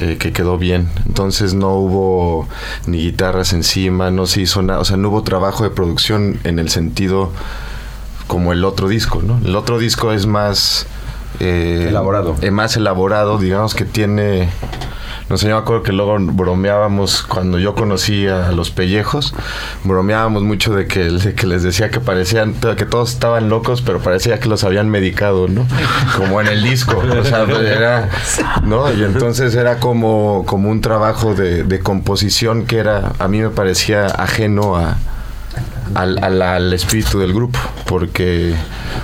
eh, 0.01 0.17
que 0.19 0.33
quedó 0.33 0.59
bien. 0.59 0.89
Entonces 1.15 1.55
no 1.55 1.77
hubo 1.77 2.49
ni 2.89 2.99
guitarras 2.99 3.53
encima, 3.53 4.11
no 4.11 4.27
se 4.27 4.41
hizo 4.41 4.63
nada, 4.63 4.81
o 4.81 4.85
sea, 4.85 4.97
no 4.97 5.11
hubo 5.11 5.23
trabajo 5.23 5.63
de 5.63 5.71
producción 5.71 6.41
en 6.43 6.59
el 6.59 6.71
sentido 6.71 7.31
como 8.27 8.53
el 8.53 8.65
otro 8.65 8.89
disco, 8.89 9.23
¿no? 9.23 9.39
El 9.45 9.55
otro 9.55 9.79
disco 9.79 10.11
es 10.11 10.27
más... 10.27 10.89
eh, 11.39 11.87
Elaborado. 11.89 12.35
eh, 12.41 12.51
más 12.51 12.77
elaborado, 12.77 13.39
digamos 13.39 13.77
que 13.77 13.85
tiene... 13.85 14.49
No 15.29 15.39
sé, 15.39 15.49
yo 15.49 15.57
me 15.57 15.63
acuerdo 15.63 15.83
que 15.83 15.93
luego 15.93 16.17
bromeábamos 16.19 17.23
cuando 17.23 17.59
yo 17.59 17.75
conocí 17.75 18.27
a 18.27 18.53
los 18.53 18.71
pellejos, 18.71 19.35
bromeábamos 19.83 20.43
mucho 20.43 20.75
de 20.75 20.87
que, 20.87 21.05
de 21.05 21.35
que 21.35 21.47
les 21.47 21.63
decía 21.63 21.91
que 21.91 21.99
parecían, 21.99 22.55
que 22.55 22.85
todos 22.85 23.13
estaban 23.13 23.49
locos, 23.49 23.81
pero 23.81 24.01
parecía 24.01 24.39
que 24.39 24.49
los 24.49 24.65
habían 24.65 24.91
medicado, 24.91 25.49
¿no? 25.49 25.67
Como 26.19 26.41
en 26.43 26.49
el 26.49 26.63
disco, 26.63 26.99
o 26.99 27.25
sea, 27.25 27.45
era, 27.45 28.11
¿no? 28.65 28.93
Y 28.93 29.03
entonces 29.03 29.55
era 29.55 29.81
como, 29.81 30.45
como 30.47 30.69
un 30.69 30.83
trabajo 30.83 31.35
de, 31.35 31.65
de 31.65 31.81
composición 31.81 32.67
que 32.67 32.79
era, 32.79 33.13
a 33.19 33.27
mí 33.27 33.41
me 33.41 33.49
parecía 33.49 34.07
ajeno 34.07 34.77
a, 34.77 34.99
al, 35.95 36.23
al- 36.23 36.43
al 36.43 36.73
espíritu 36.73 37.19
del 37.19 37.33
grupo 37.33 37.59
porque 37.87 38.55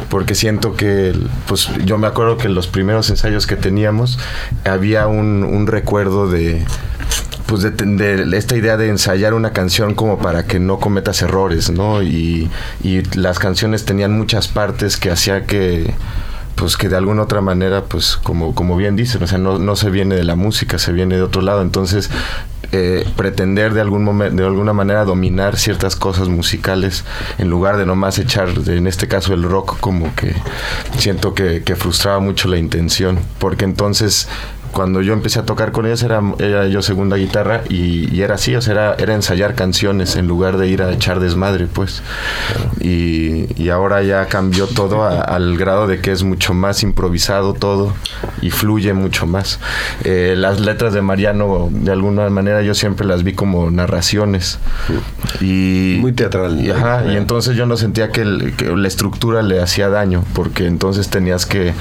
porque 0.08 0.34
siento 0.34 0.74
que 0.74 1.14
pues 1.46 1.68
yo 1.84 1.98
me 1.98 2.06
acuerdo 2.06 2.36
que 2.36 2.46
en 2.48 2.54
los 2.54 2.66
primeros 2.66 3.10
ensayos 3.10 3.46
que 3.46 3.56
teníamos 3.56 4.18
había 4.64 5.06
un, 5.06 5.44
un 5.44 5.66
recuerdo 5.66 6.28
de 6.30 6.64
pues 7.46 7.62
de, 7.62 7.70
de 7.72 8.36
esta 8.38 8.56
idea 8.56 8.76
de 8.76 8.88
ensayar 8.88 9.34
una 9.34 9.52
canción 9.52 9.94
como 9.94 10.18
para 10.18 10.44
que 10.46 10.60
no 10.60 10.78
cometas 10.78 11.20
errores 11.22 11.70
no 11.70 12.02
y, 12.02 12.48
y 12.82 13.02
las 13.16 13.38
canciones 13.38 13.84
tenían 13.84 14.12
muchas 14.16 14.46
partes 14.48 14.96
que 14.96 15.10
hacía 15.10 15.46
que 15.46 15.92
pues 16.60 16.76
que 16.76 16.88
de 16.90 16.96
alguna 16.96 17.22
otra 17.22 17.40
manera, 17.40 17.84
pues 17.84 18.16
como, 18.22 18.54
como 18.54 18.76
bien 18.76 18.94
dicen, 18.94 19.22
o 19.22 19.26
sea, 19.26 19.38
no, 19.38 19.58
no 19.58 19.74
se 19.76 19.88
viene 19.90 20.14
de 20.14 20.24
la 20.24 20.36
música, 20.36 20.78
se 20.78 20.92
viene 20.92 21.16
de 21.16 21.22
otro 21.22 21.40
lado. 21.40 21.62
Entonces, 21.62 22.10
eh, 22.72 23.04
pretender 23.16 23.72
de 23.72 23.80
algún 23.80 24.04
momento, 24.04 24.36
de 24.36 24.46
alguna 24.46 24.72
manera 24.74 25.04
dominar 25.06 25.56
ciertas 25.56 25.96
cosas 25.96 26.28
musicales, 26.28 27.04
en 27.38 27.48
lugar 27.48 27.78
de 27.78 27.86
nomás 27.86 28.18
echar, 28.18 28.52
de- 28.52 28.76
en 28.76 28.86
este 28.86 29.08
caso 29.08 29.32
el 29.32 29.42
rock, 29.42 29.80
como 29.80 30.14
que 30.14 30.34
siento 30.98 31.32
que, 31.34 31.62
que 31.64 31.74
frustraba 31.76 32.20
mucho 32.20 32.46
la 32.48 32.58
intención. 32.58 33.18
Porque 33.38 33.64
entonces 33.64 34.28
cuando 34.72 35.02
yo 35.02 35.12
empecé 35.12 35.38
a 35.40 35.42
tocar 35.44 35.72
con 35.72 35.86
ellos 35.86 36.02
era, 36.02 36.20
era 36.38 36.66
yo 36.68 36.82
segunda 36.82 37.16
guitarra 37.16 37.62
y, 37.68 38.14
y 38.14 38.22
era 38.22 38.34
así, 38.36 38.54
o 38.54 38.60
sea, 38.62 38.72
era, 38.72 38.94
era 38.98 39.14
ensayar 39.14 39.54
canciones 39.54 40.16
en 40.16 40.26
lugar 40.28 40.56
de 40.56 40.68
ir 40.68 40.82
a 40.82 40.92
echar 40.92 41.20
desmadre, 41.20 41.66
pues. 41.66 42.02
Y, 42.80 43.46
y 43.62 43.68
ahora 43.70 44.02
ya 44.02 44.26
cambió 44.26 44.66
todo 44.66 45.02
a- 45.04 45.20
al 45.20 45.56
grado 45.56 45.86
de 45.86 46.00
que 46.00 46.12
es 46.12 46.22
mucho 46.22 46.54
más 46.54 46.82
improvisado 46.82 47.54
todo 47.54 47.92
y 48.42 48.50
fluye 48.50 48.92
mucho 48.92 49.26
más. 49.26 49.58
Eh, 50.04 50.34
las 50.36 50.60
letras 50.60 50.92
de 50.94 51.02
Mariano, 51.02 51.68
de 51.70 51.92
alguna 51.92 52.28
manera, 52.30 52.62
yo 52.62 52.74
siempre 52.74 53.06
las 53.06 53.22
vi 53.22 53.32
como 53.34 53.70
narraciones. 53.70 54.58
Y, 55.40 55.98
Muy 56.00 56.12
teatral. 56.12 56.60
y, 56.64 56.70
ajá, 56.70 57.04
y 57.12 57.16
entonces 57.16 57.56
yo 57.56 57.66
no 57.66 57.76
sentía 57.76 58.10
que, 58.10 58.22
el- 58.22 58.54
que 58.56 58.66
la 58.76 58.88
estructura 58.88 59.42
le 59.42 59.60
hacía 59.60 59.88
daño, 59.88 60.24
porque 60.34 60.66
entonces 60.66 61.08
tenías 61.08 61.46
que 61.46 61.72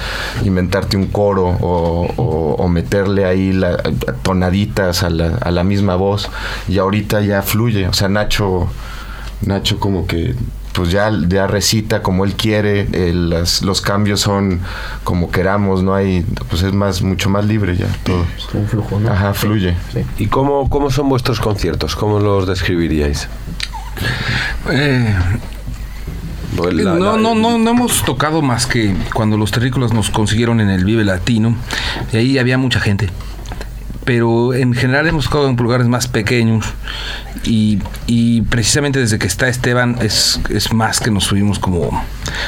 inventarte 0.44 0.98
un 0.98 1.08
coro 1.08 1.48
o, 1.62 2.08
o- 2.18 2.56
o 2.60 2.68
meterle 2.80 3.26
ahí 3.26 3.52
la, 3.54 3.78
tonaditas 4.24 5.04
a 5.04 5.10
la, 5.10 5.38
a 5.42 5.52
la 5.52 5.64
misma 5.64 5.96
voz, 5.96 6.30
y 6.68 6.78
ahorita 6.78 7.22
ya 7.22 7.42
fluye. 7.42 7.88
O 7.88 7.94
sea, 7.94 8.08
Nacho, 8.10 8.68
Nacho 9.46 9.80
como 9.80 10.06
que 10.08 10.36
pues 10.74 10.92
ya, 10.92 11.12
ya 11.28 11.46
recita 11.48 12.02
como 12.02 12.24
él 12.26 12.34
quiere, 12.36 12.88
eh, 12.94 13.12
las- 13.14 13.64
los 13.64 13.82
cambios 13.82 14.22
son 14.22 14.60
como 15.04 15.30
queramos, 15.32 15.82
no 15.84 15.94
hay, 15.96 16.24
pues 16.50 16.62
es 16.64 16.72
más, 16.74 17.02
mucho 17.02 17.30
más 17.30 17.44
libre 17.46 17.76
ya 17.76 17.88
todo. 18.04 18.24
Un 18.54 18.68
flujo, 18.68 19.00
¿no? 19.00 19.12
Ajá, 19.12 19.34
fluye. 19.34 19.74
¿Y 20.20 20.28
cómo, 20.28 20.70
cómo 20.70 20.90
son 20.92 21.10
vuestros 21.10 21.40
conciertos? 21.42 21.96
¿Cómo 21.96 22.20
los 22.20 22.48
describiríais? 22.48 23.28
Eh, 24.70 25.14
la- 26.84 26.94
no, 26.96 27.18
la- 27.18 27.22
no, 27.22 27.36
no, 27.36 27.58
no 27.58 27.70
hemos 27.70 28.04
tocado 28.04 28.42
más 28.42 28.66
que 28.66 28.96
cuando 29.14 29.38
los 29.38 29.52
terrícolas 29.52 29.94
nos 29.94 30.10
consiguieron 30.10 30.60
en 30.62 30.70
el 30.70 30.84
Vive 30.86 31.04
Latino. 31.06 31.56
Y 32.12 32.18
ahí 32.18 32.38
había 32.38 32.58
mucha 32.58 32.80
gente. 32.80 33.10
Pero 34.06 34.54
en 34.56 34.74
general 34.74 35.06
hemos 35.08 35.26
tocado 35.26 35.48
en 35.50 35.56
lugares 35.56 35.88
más 35.88 36.08
pequeños. 36.08 36.66
Y, 37.44 37.80
y 38.08 38.42
precisamente 38.42 39.00
desde 39.00 39.20
que 39.20 39.28
está 39.28 39.48
Esteban 39.48 39.98
es, 40.02 40.42
es 40.50 40.74
más 40.74 41.00
que 41.00 41.12
nos 41.12 41.26
subimos 41.26 41.60
como, 41.60 42.04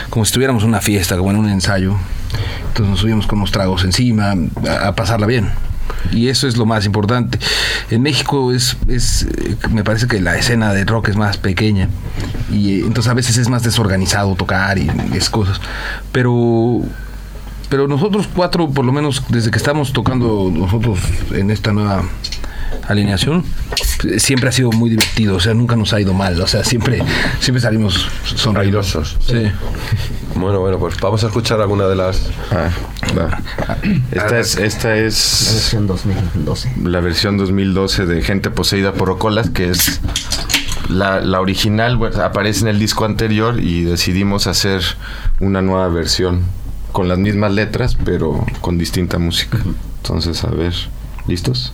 como 0.10 0.26
si 0.26 0.30
estuviéramos 0.30 0.64
en 0.64 0.70
una 0.70 0.82
fiesta, 0.82 1.18
como 1.18 1.30
en 1.32 1.38
un 1.38 1.50
ensayo. 1.50 1.96
Entonces 2.70 2.90
nos 2.90 3.00
subimos 3.00 3.28
con 3.28 3.38
unos 3.40 3.52
tragos 3.52 3.84
encima 3.84 4.34
a, 4.68 4.88
a 4.88 4.96
pasarla 4.96 5.28
bien. 5.28 5.50
Y 6.12 6.30
eso 6.30 6.48
es 6.48 6.58
lo 6.58 6.66
más 6.66 6.86
importante. 6.86 7.40
En 7.90 8.02
México 8.02 8.52
es, 8.52 8.78
es 8.88 9.24
eh, 9.24 9.56
me 9.70 9.84
parece 9.84 10.08
que 10.08 10.20
la 10.20 10.38
escena 10.38 10.74
de 10.74 10.86
rock 10.86 11.10
es 11.10 11.16
más 11.16 11.38
pequeña 11.38 11.90
y 12.52 12.72
eh, 12.72 12.84
entonces 12.86 13.10
a 13.12 13.14
veces 13.14 13.38
es 13.38 13.50
más 13.50 13.64
desorganizado 13.64 14.36
tocar 14.36 14.78
y 14.78 14.90
es 15.14 15.30
cosas. 15.30 15.60
Pero 16.12 16.82
pero 17.70 17.88
nosotros 17.88 18.28
cuatro, 18.34 18.70
por 18.70 18.84
lo 18.84 18.92
menos 18.92 19.24
desde 19.30 19.50
que 19.50 19.58
estamos 19.58 19.94
tocando 19.94 20.52
nosotros 20.54 21.00
en 21.32 21.52
esta 21.52 21.72
nueva 21.72 22.04
alineación, 22.88 23.44
siempre 24.18 24.50
ha 24.50 24.52
sido 24.52 24.72
muy 24.72 24.90
divertido, 24.90 25.36
o 25.36 25.40
sea, 25.40 25.54
nunca 25.54 25.76
nos 25.76 25.94
ha 25.94 26.02
ido 26.02 26.14
mal, 26.14 26.40
o 26.42 26.48
sea, 26.48 26.64
siempre 26.64 27.02
siempre 27.40 27.62
salimos 27.62 28.08
sonrairosos. 28.24 29.18
Sí. 29.26 29.52
Bueno, 30.36 30.60
bueno, 30.60 30.80
pues 30.80 31.00
vamos 31.00 31.24
a 31.24 31.28
escuchar 31.28 31.62
alguna 31.62 31.88
de 31.88 31.96
las... 31.96 32.30
Ah, 32.52 32.70
va. 33.18 33.40
Esta 34.12 34.40
es, 34.40 34.58
esta 34.58 34.90
La 34.90 34.98
es 34.98 35.52
versión 35.54 35.88
2012. 35.88 36.72
la 36.84 37.00
versión 37.02 37.38
2012 37.38 38.06
de 38.06 38.22
Gente 38.22 38.50
Poseída 38.50 38.94
por 38.94 39.10
Ocolas, 39.10 39.50
que 39.50 39.70
es 39.70 40.02
la, 40.90 41.20
la 41.20 41.42
original, 41.42 41.98
bueno, 41.98 42.22
aparece 42.24 42.62
en 42.62 42.70
el 42.70 42.80
disco 42.80 43.06
anterior 43.06 43.60
y 43.60 43.84
decidimos 43.84 44.48
hacer 44.48 44.82
una 45.40 45.62
nueva 45.62 45.88
versión 45.90 46.44
con 46.92 47.08
las 47.08 47.18
mismas 47.18 47.52
letras, 47.54 47.98
pero 48.04 48.46
con 48.62 48.78
distinta 48.78 49.18
música. 49.18 49.60
Entonces, 49.98 50.44
a 50.44 50.50
ver, 50.50 50.74
¿listos? 51.28 51.74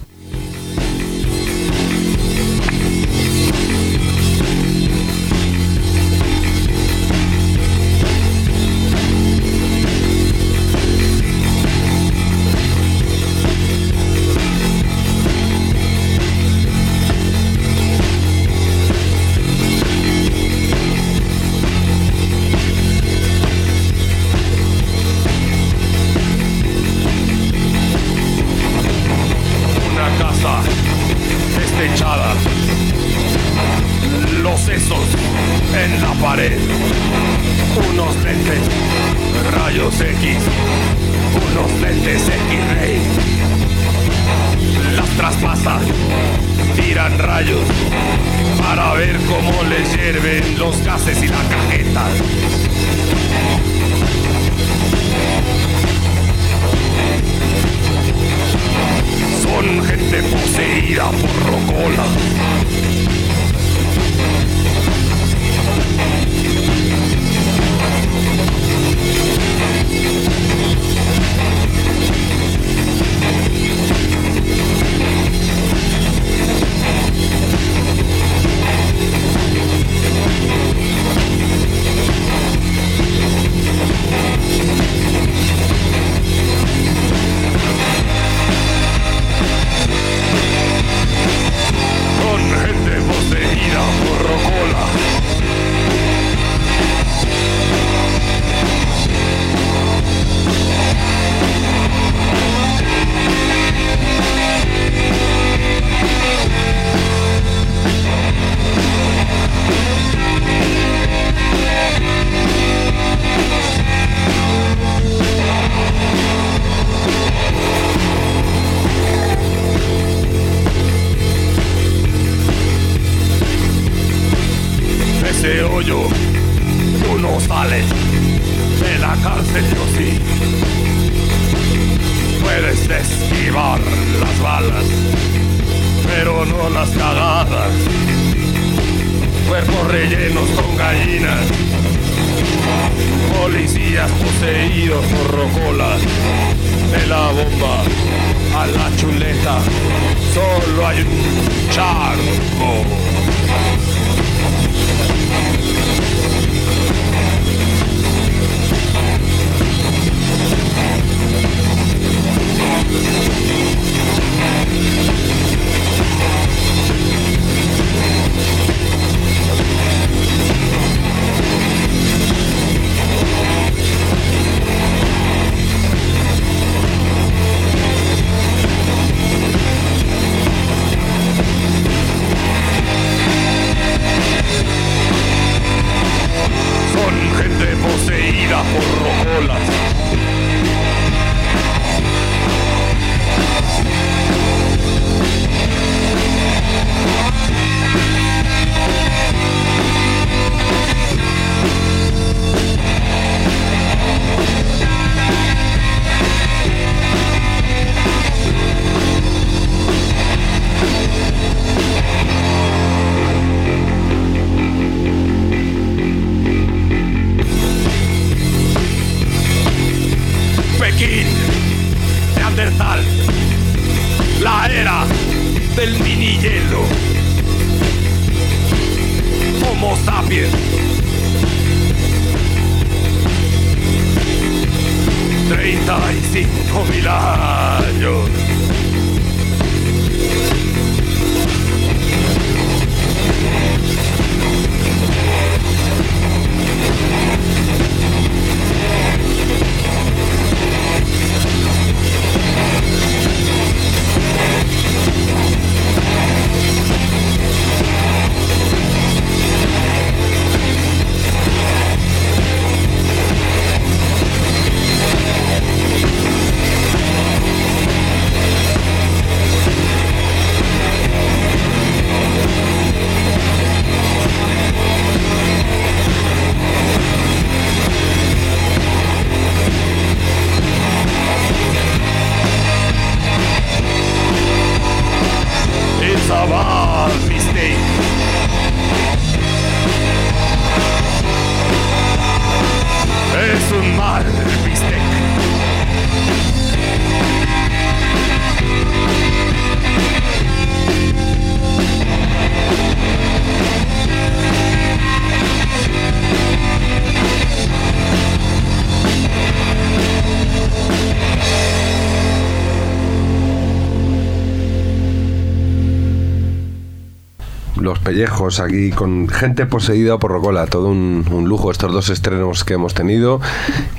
Los 318.17 318.29
pellejos 318.31 318.59
aquí 318.59 318.89
con 318.89 319.27
gente 319.29 319.67
poseída 319.67 320.17
por 320.17 320.31
Rocola, 320.31 320.65
todo 320.65 320.87
un, 320.87 321.23
un 321.31 321.47
lujo 321.47 321.69
estos 321.69 321.93
dos 321.93 322.09
estrenos 322.09 322.63
que 322.63 322.73
hemos 322.73 322.95
tenido 322.95 323.39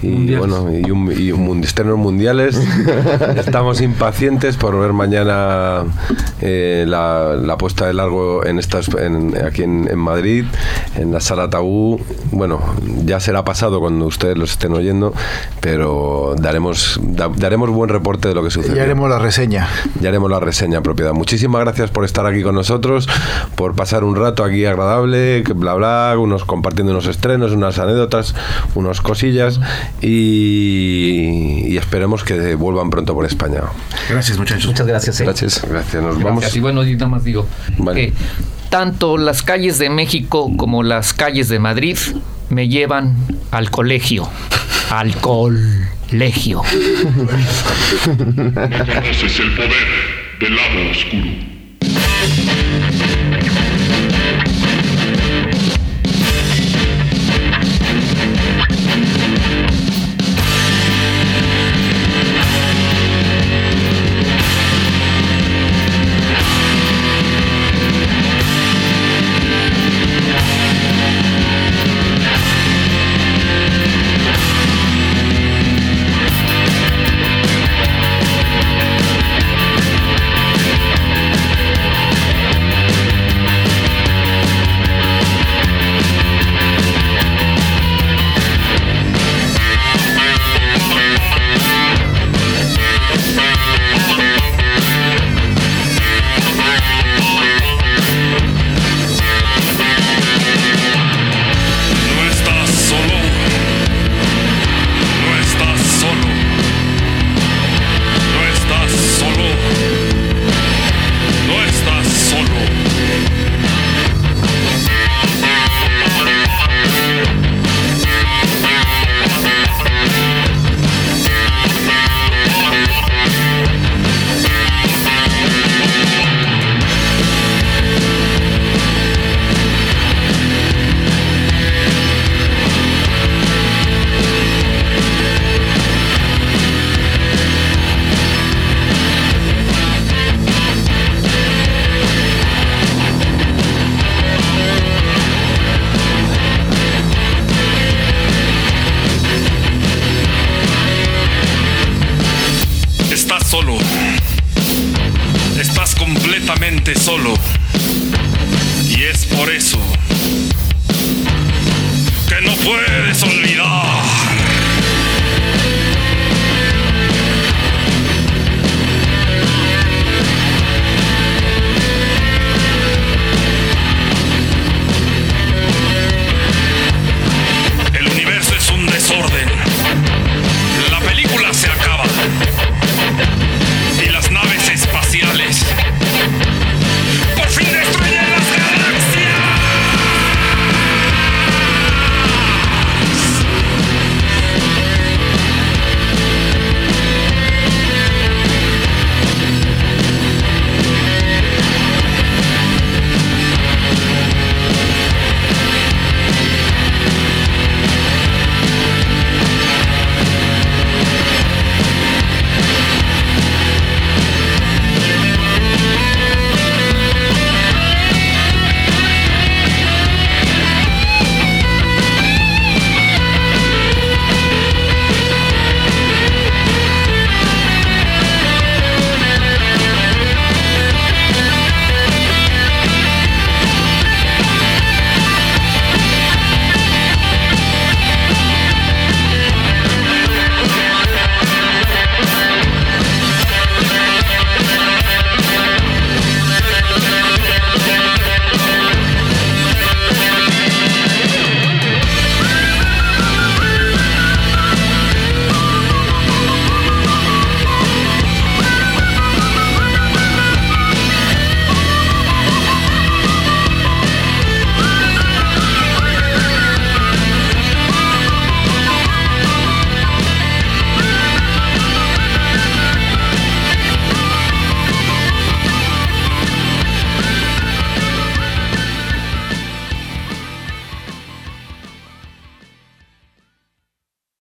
y 0.03 0.09
Mundiales. 0.09 0.49
bueno 0.51 0.77
y, 0.77 0.91
un, 0.91 1.13
y 1.17 1.31
un 1.31 1.63
estrenos 1.63 1.99
mundiales. 1.99 2.57
Estamos 3.37 3.81
impacientes 3.81 4.57
por 4.57 4.77
ver 4.79 4.93
mañana 4.93 5.85
eh, 6.41 6.85
la, 6.89 7.37
la 7.37 7.57
puesta 7.59 7.87
de 7.87 7.95
largo 7.95 8.45
en 8.45 8.59
estas 8.59 8.89
en- 8.89 9.37
aquí 9.47 9.63
en, 9.63 9.89
en 9.89 9.99
Madrid, 9.99 10.47
en 10.97 11.13
la 11.13 11.21
sala 11.21 11.49
Tabú. 11.49 12.01
Bueno, 12.33 12.59
ya 13.05 13.21
será 13.21 13.45
pasado 13.45 13.79
cuando 13.79 14.07
ustedes 14.07 14.37
los 14.37 14.51
estén 14.51 14.73
oyendo, 14.73 15.15
pero 15.61 16.35
daremos 16.41 16.99
da- 17.05 17.31
daremos 17.37 17.71
buen 17.71 17.89
reporte 17.89 18.27
de 18.29 18.35
lo 18.35 18.43
que 18.43 18.51
sucede. 18.51 18.75
Ya 18.75 18.83
haremos 18.83 19.09
la 19.09 19.21
reseña. 19.21 19.69
Ya 20.01 20.09
haremos 20.09 20.29
la 20.29 20.41
reseña 20.41 20.81
propiedad. 20.83 21.13
Muchísimas 21.13 21.61
gracias 21.61 21.91
por 21.93 22.05
estar 22.05 22.27
aquí 22.27 22.43
con 22.43 22.57
nosotros, 22.57 23.09
por 23.55 23.77
pasar 23.77 24.03
un 24.03 24.08
rato 24.17 24.45
aquí 24.45 24.65
agradable, 24.65 25.43
que 25.45 25.53
bla 25.53 25.75
bla, 25.75 26.15
unos 26.19 26.45
compartiendo 26.45 26.93
unos 26.93 27.07
estrenos, 27.07 27.53
unas 27.53 27.79
anécdotas, 27.79 28.35
unas 28.75 29.01
cosillas 29.01 29.61
y, 30.01 31.65
y 31.69 31.77
esperemos 31.77 32.25
que 32.25 32.55
vuelvan 32.55 32.91
pronto 32.91 33.15
por 33.15 33.25
España. 33.27 33.63
Gracias, 34.09 34.39
muchachos. 34.39 34.67
Muchas 34.67 34.87
gracias. 34.87 35.21
eh. 35.21 35.25
Gracias, 35.25 35.65
gracias. 35.69 36.03
Nos 36.03 36.23
vamos. 36.23 36.55
Y 36.57 36.61
bueno, 36.61 36.85
y 36.87 36.95
nada 36.95 37.09
más 37.09 37.25
digo 37.25 37.47
Vale. 37.79 38.07
que 38.09 38.13
tanto 38.71 39.17
las 39.19 39.43
calles 39.43 39.79
de 39.79 39.91
México 39.91 40.51
como 40.57 40.83
las 40.83 41.13
calles 41.15 41.49
de 41.49 41.59
Madrid 41.59 41.97
me 42.51 42.69
llevan 42.69 43.17
al 43.51 43.71
colegio. 43.71 44.29
Al 44.91 45.15
colegio. 45.17 46.63
No 48.07 48.53
conoces 48.55 49.41
el 49.41 49.55
poder 49.55 49.73
del 50.41 50.57
lado 50.57 50.91
oscuro. 50.91 51.48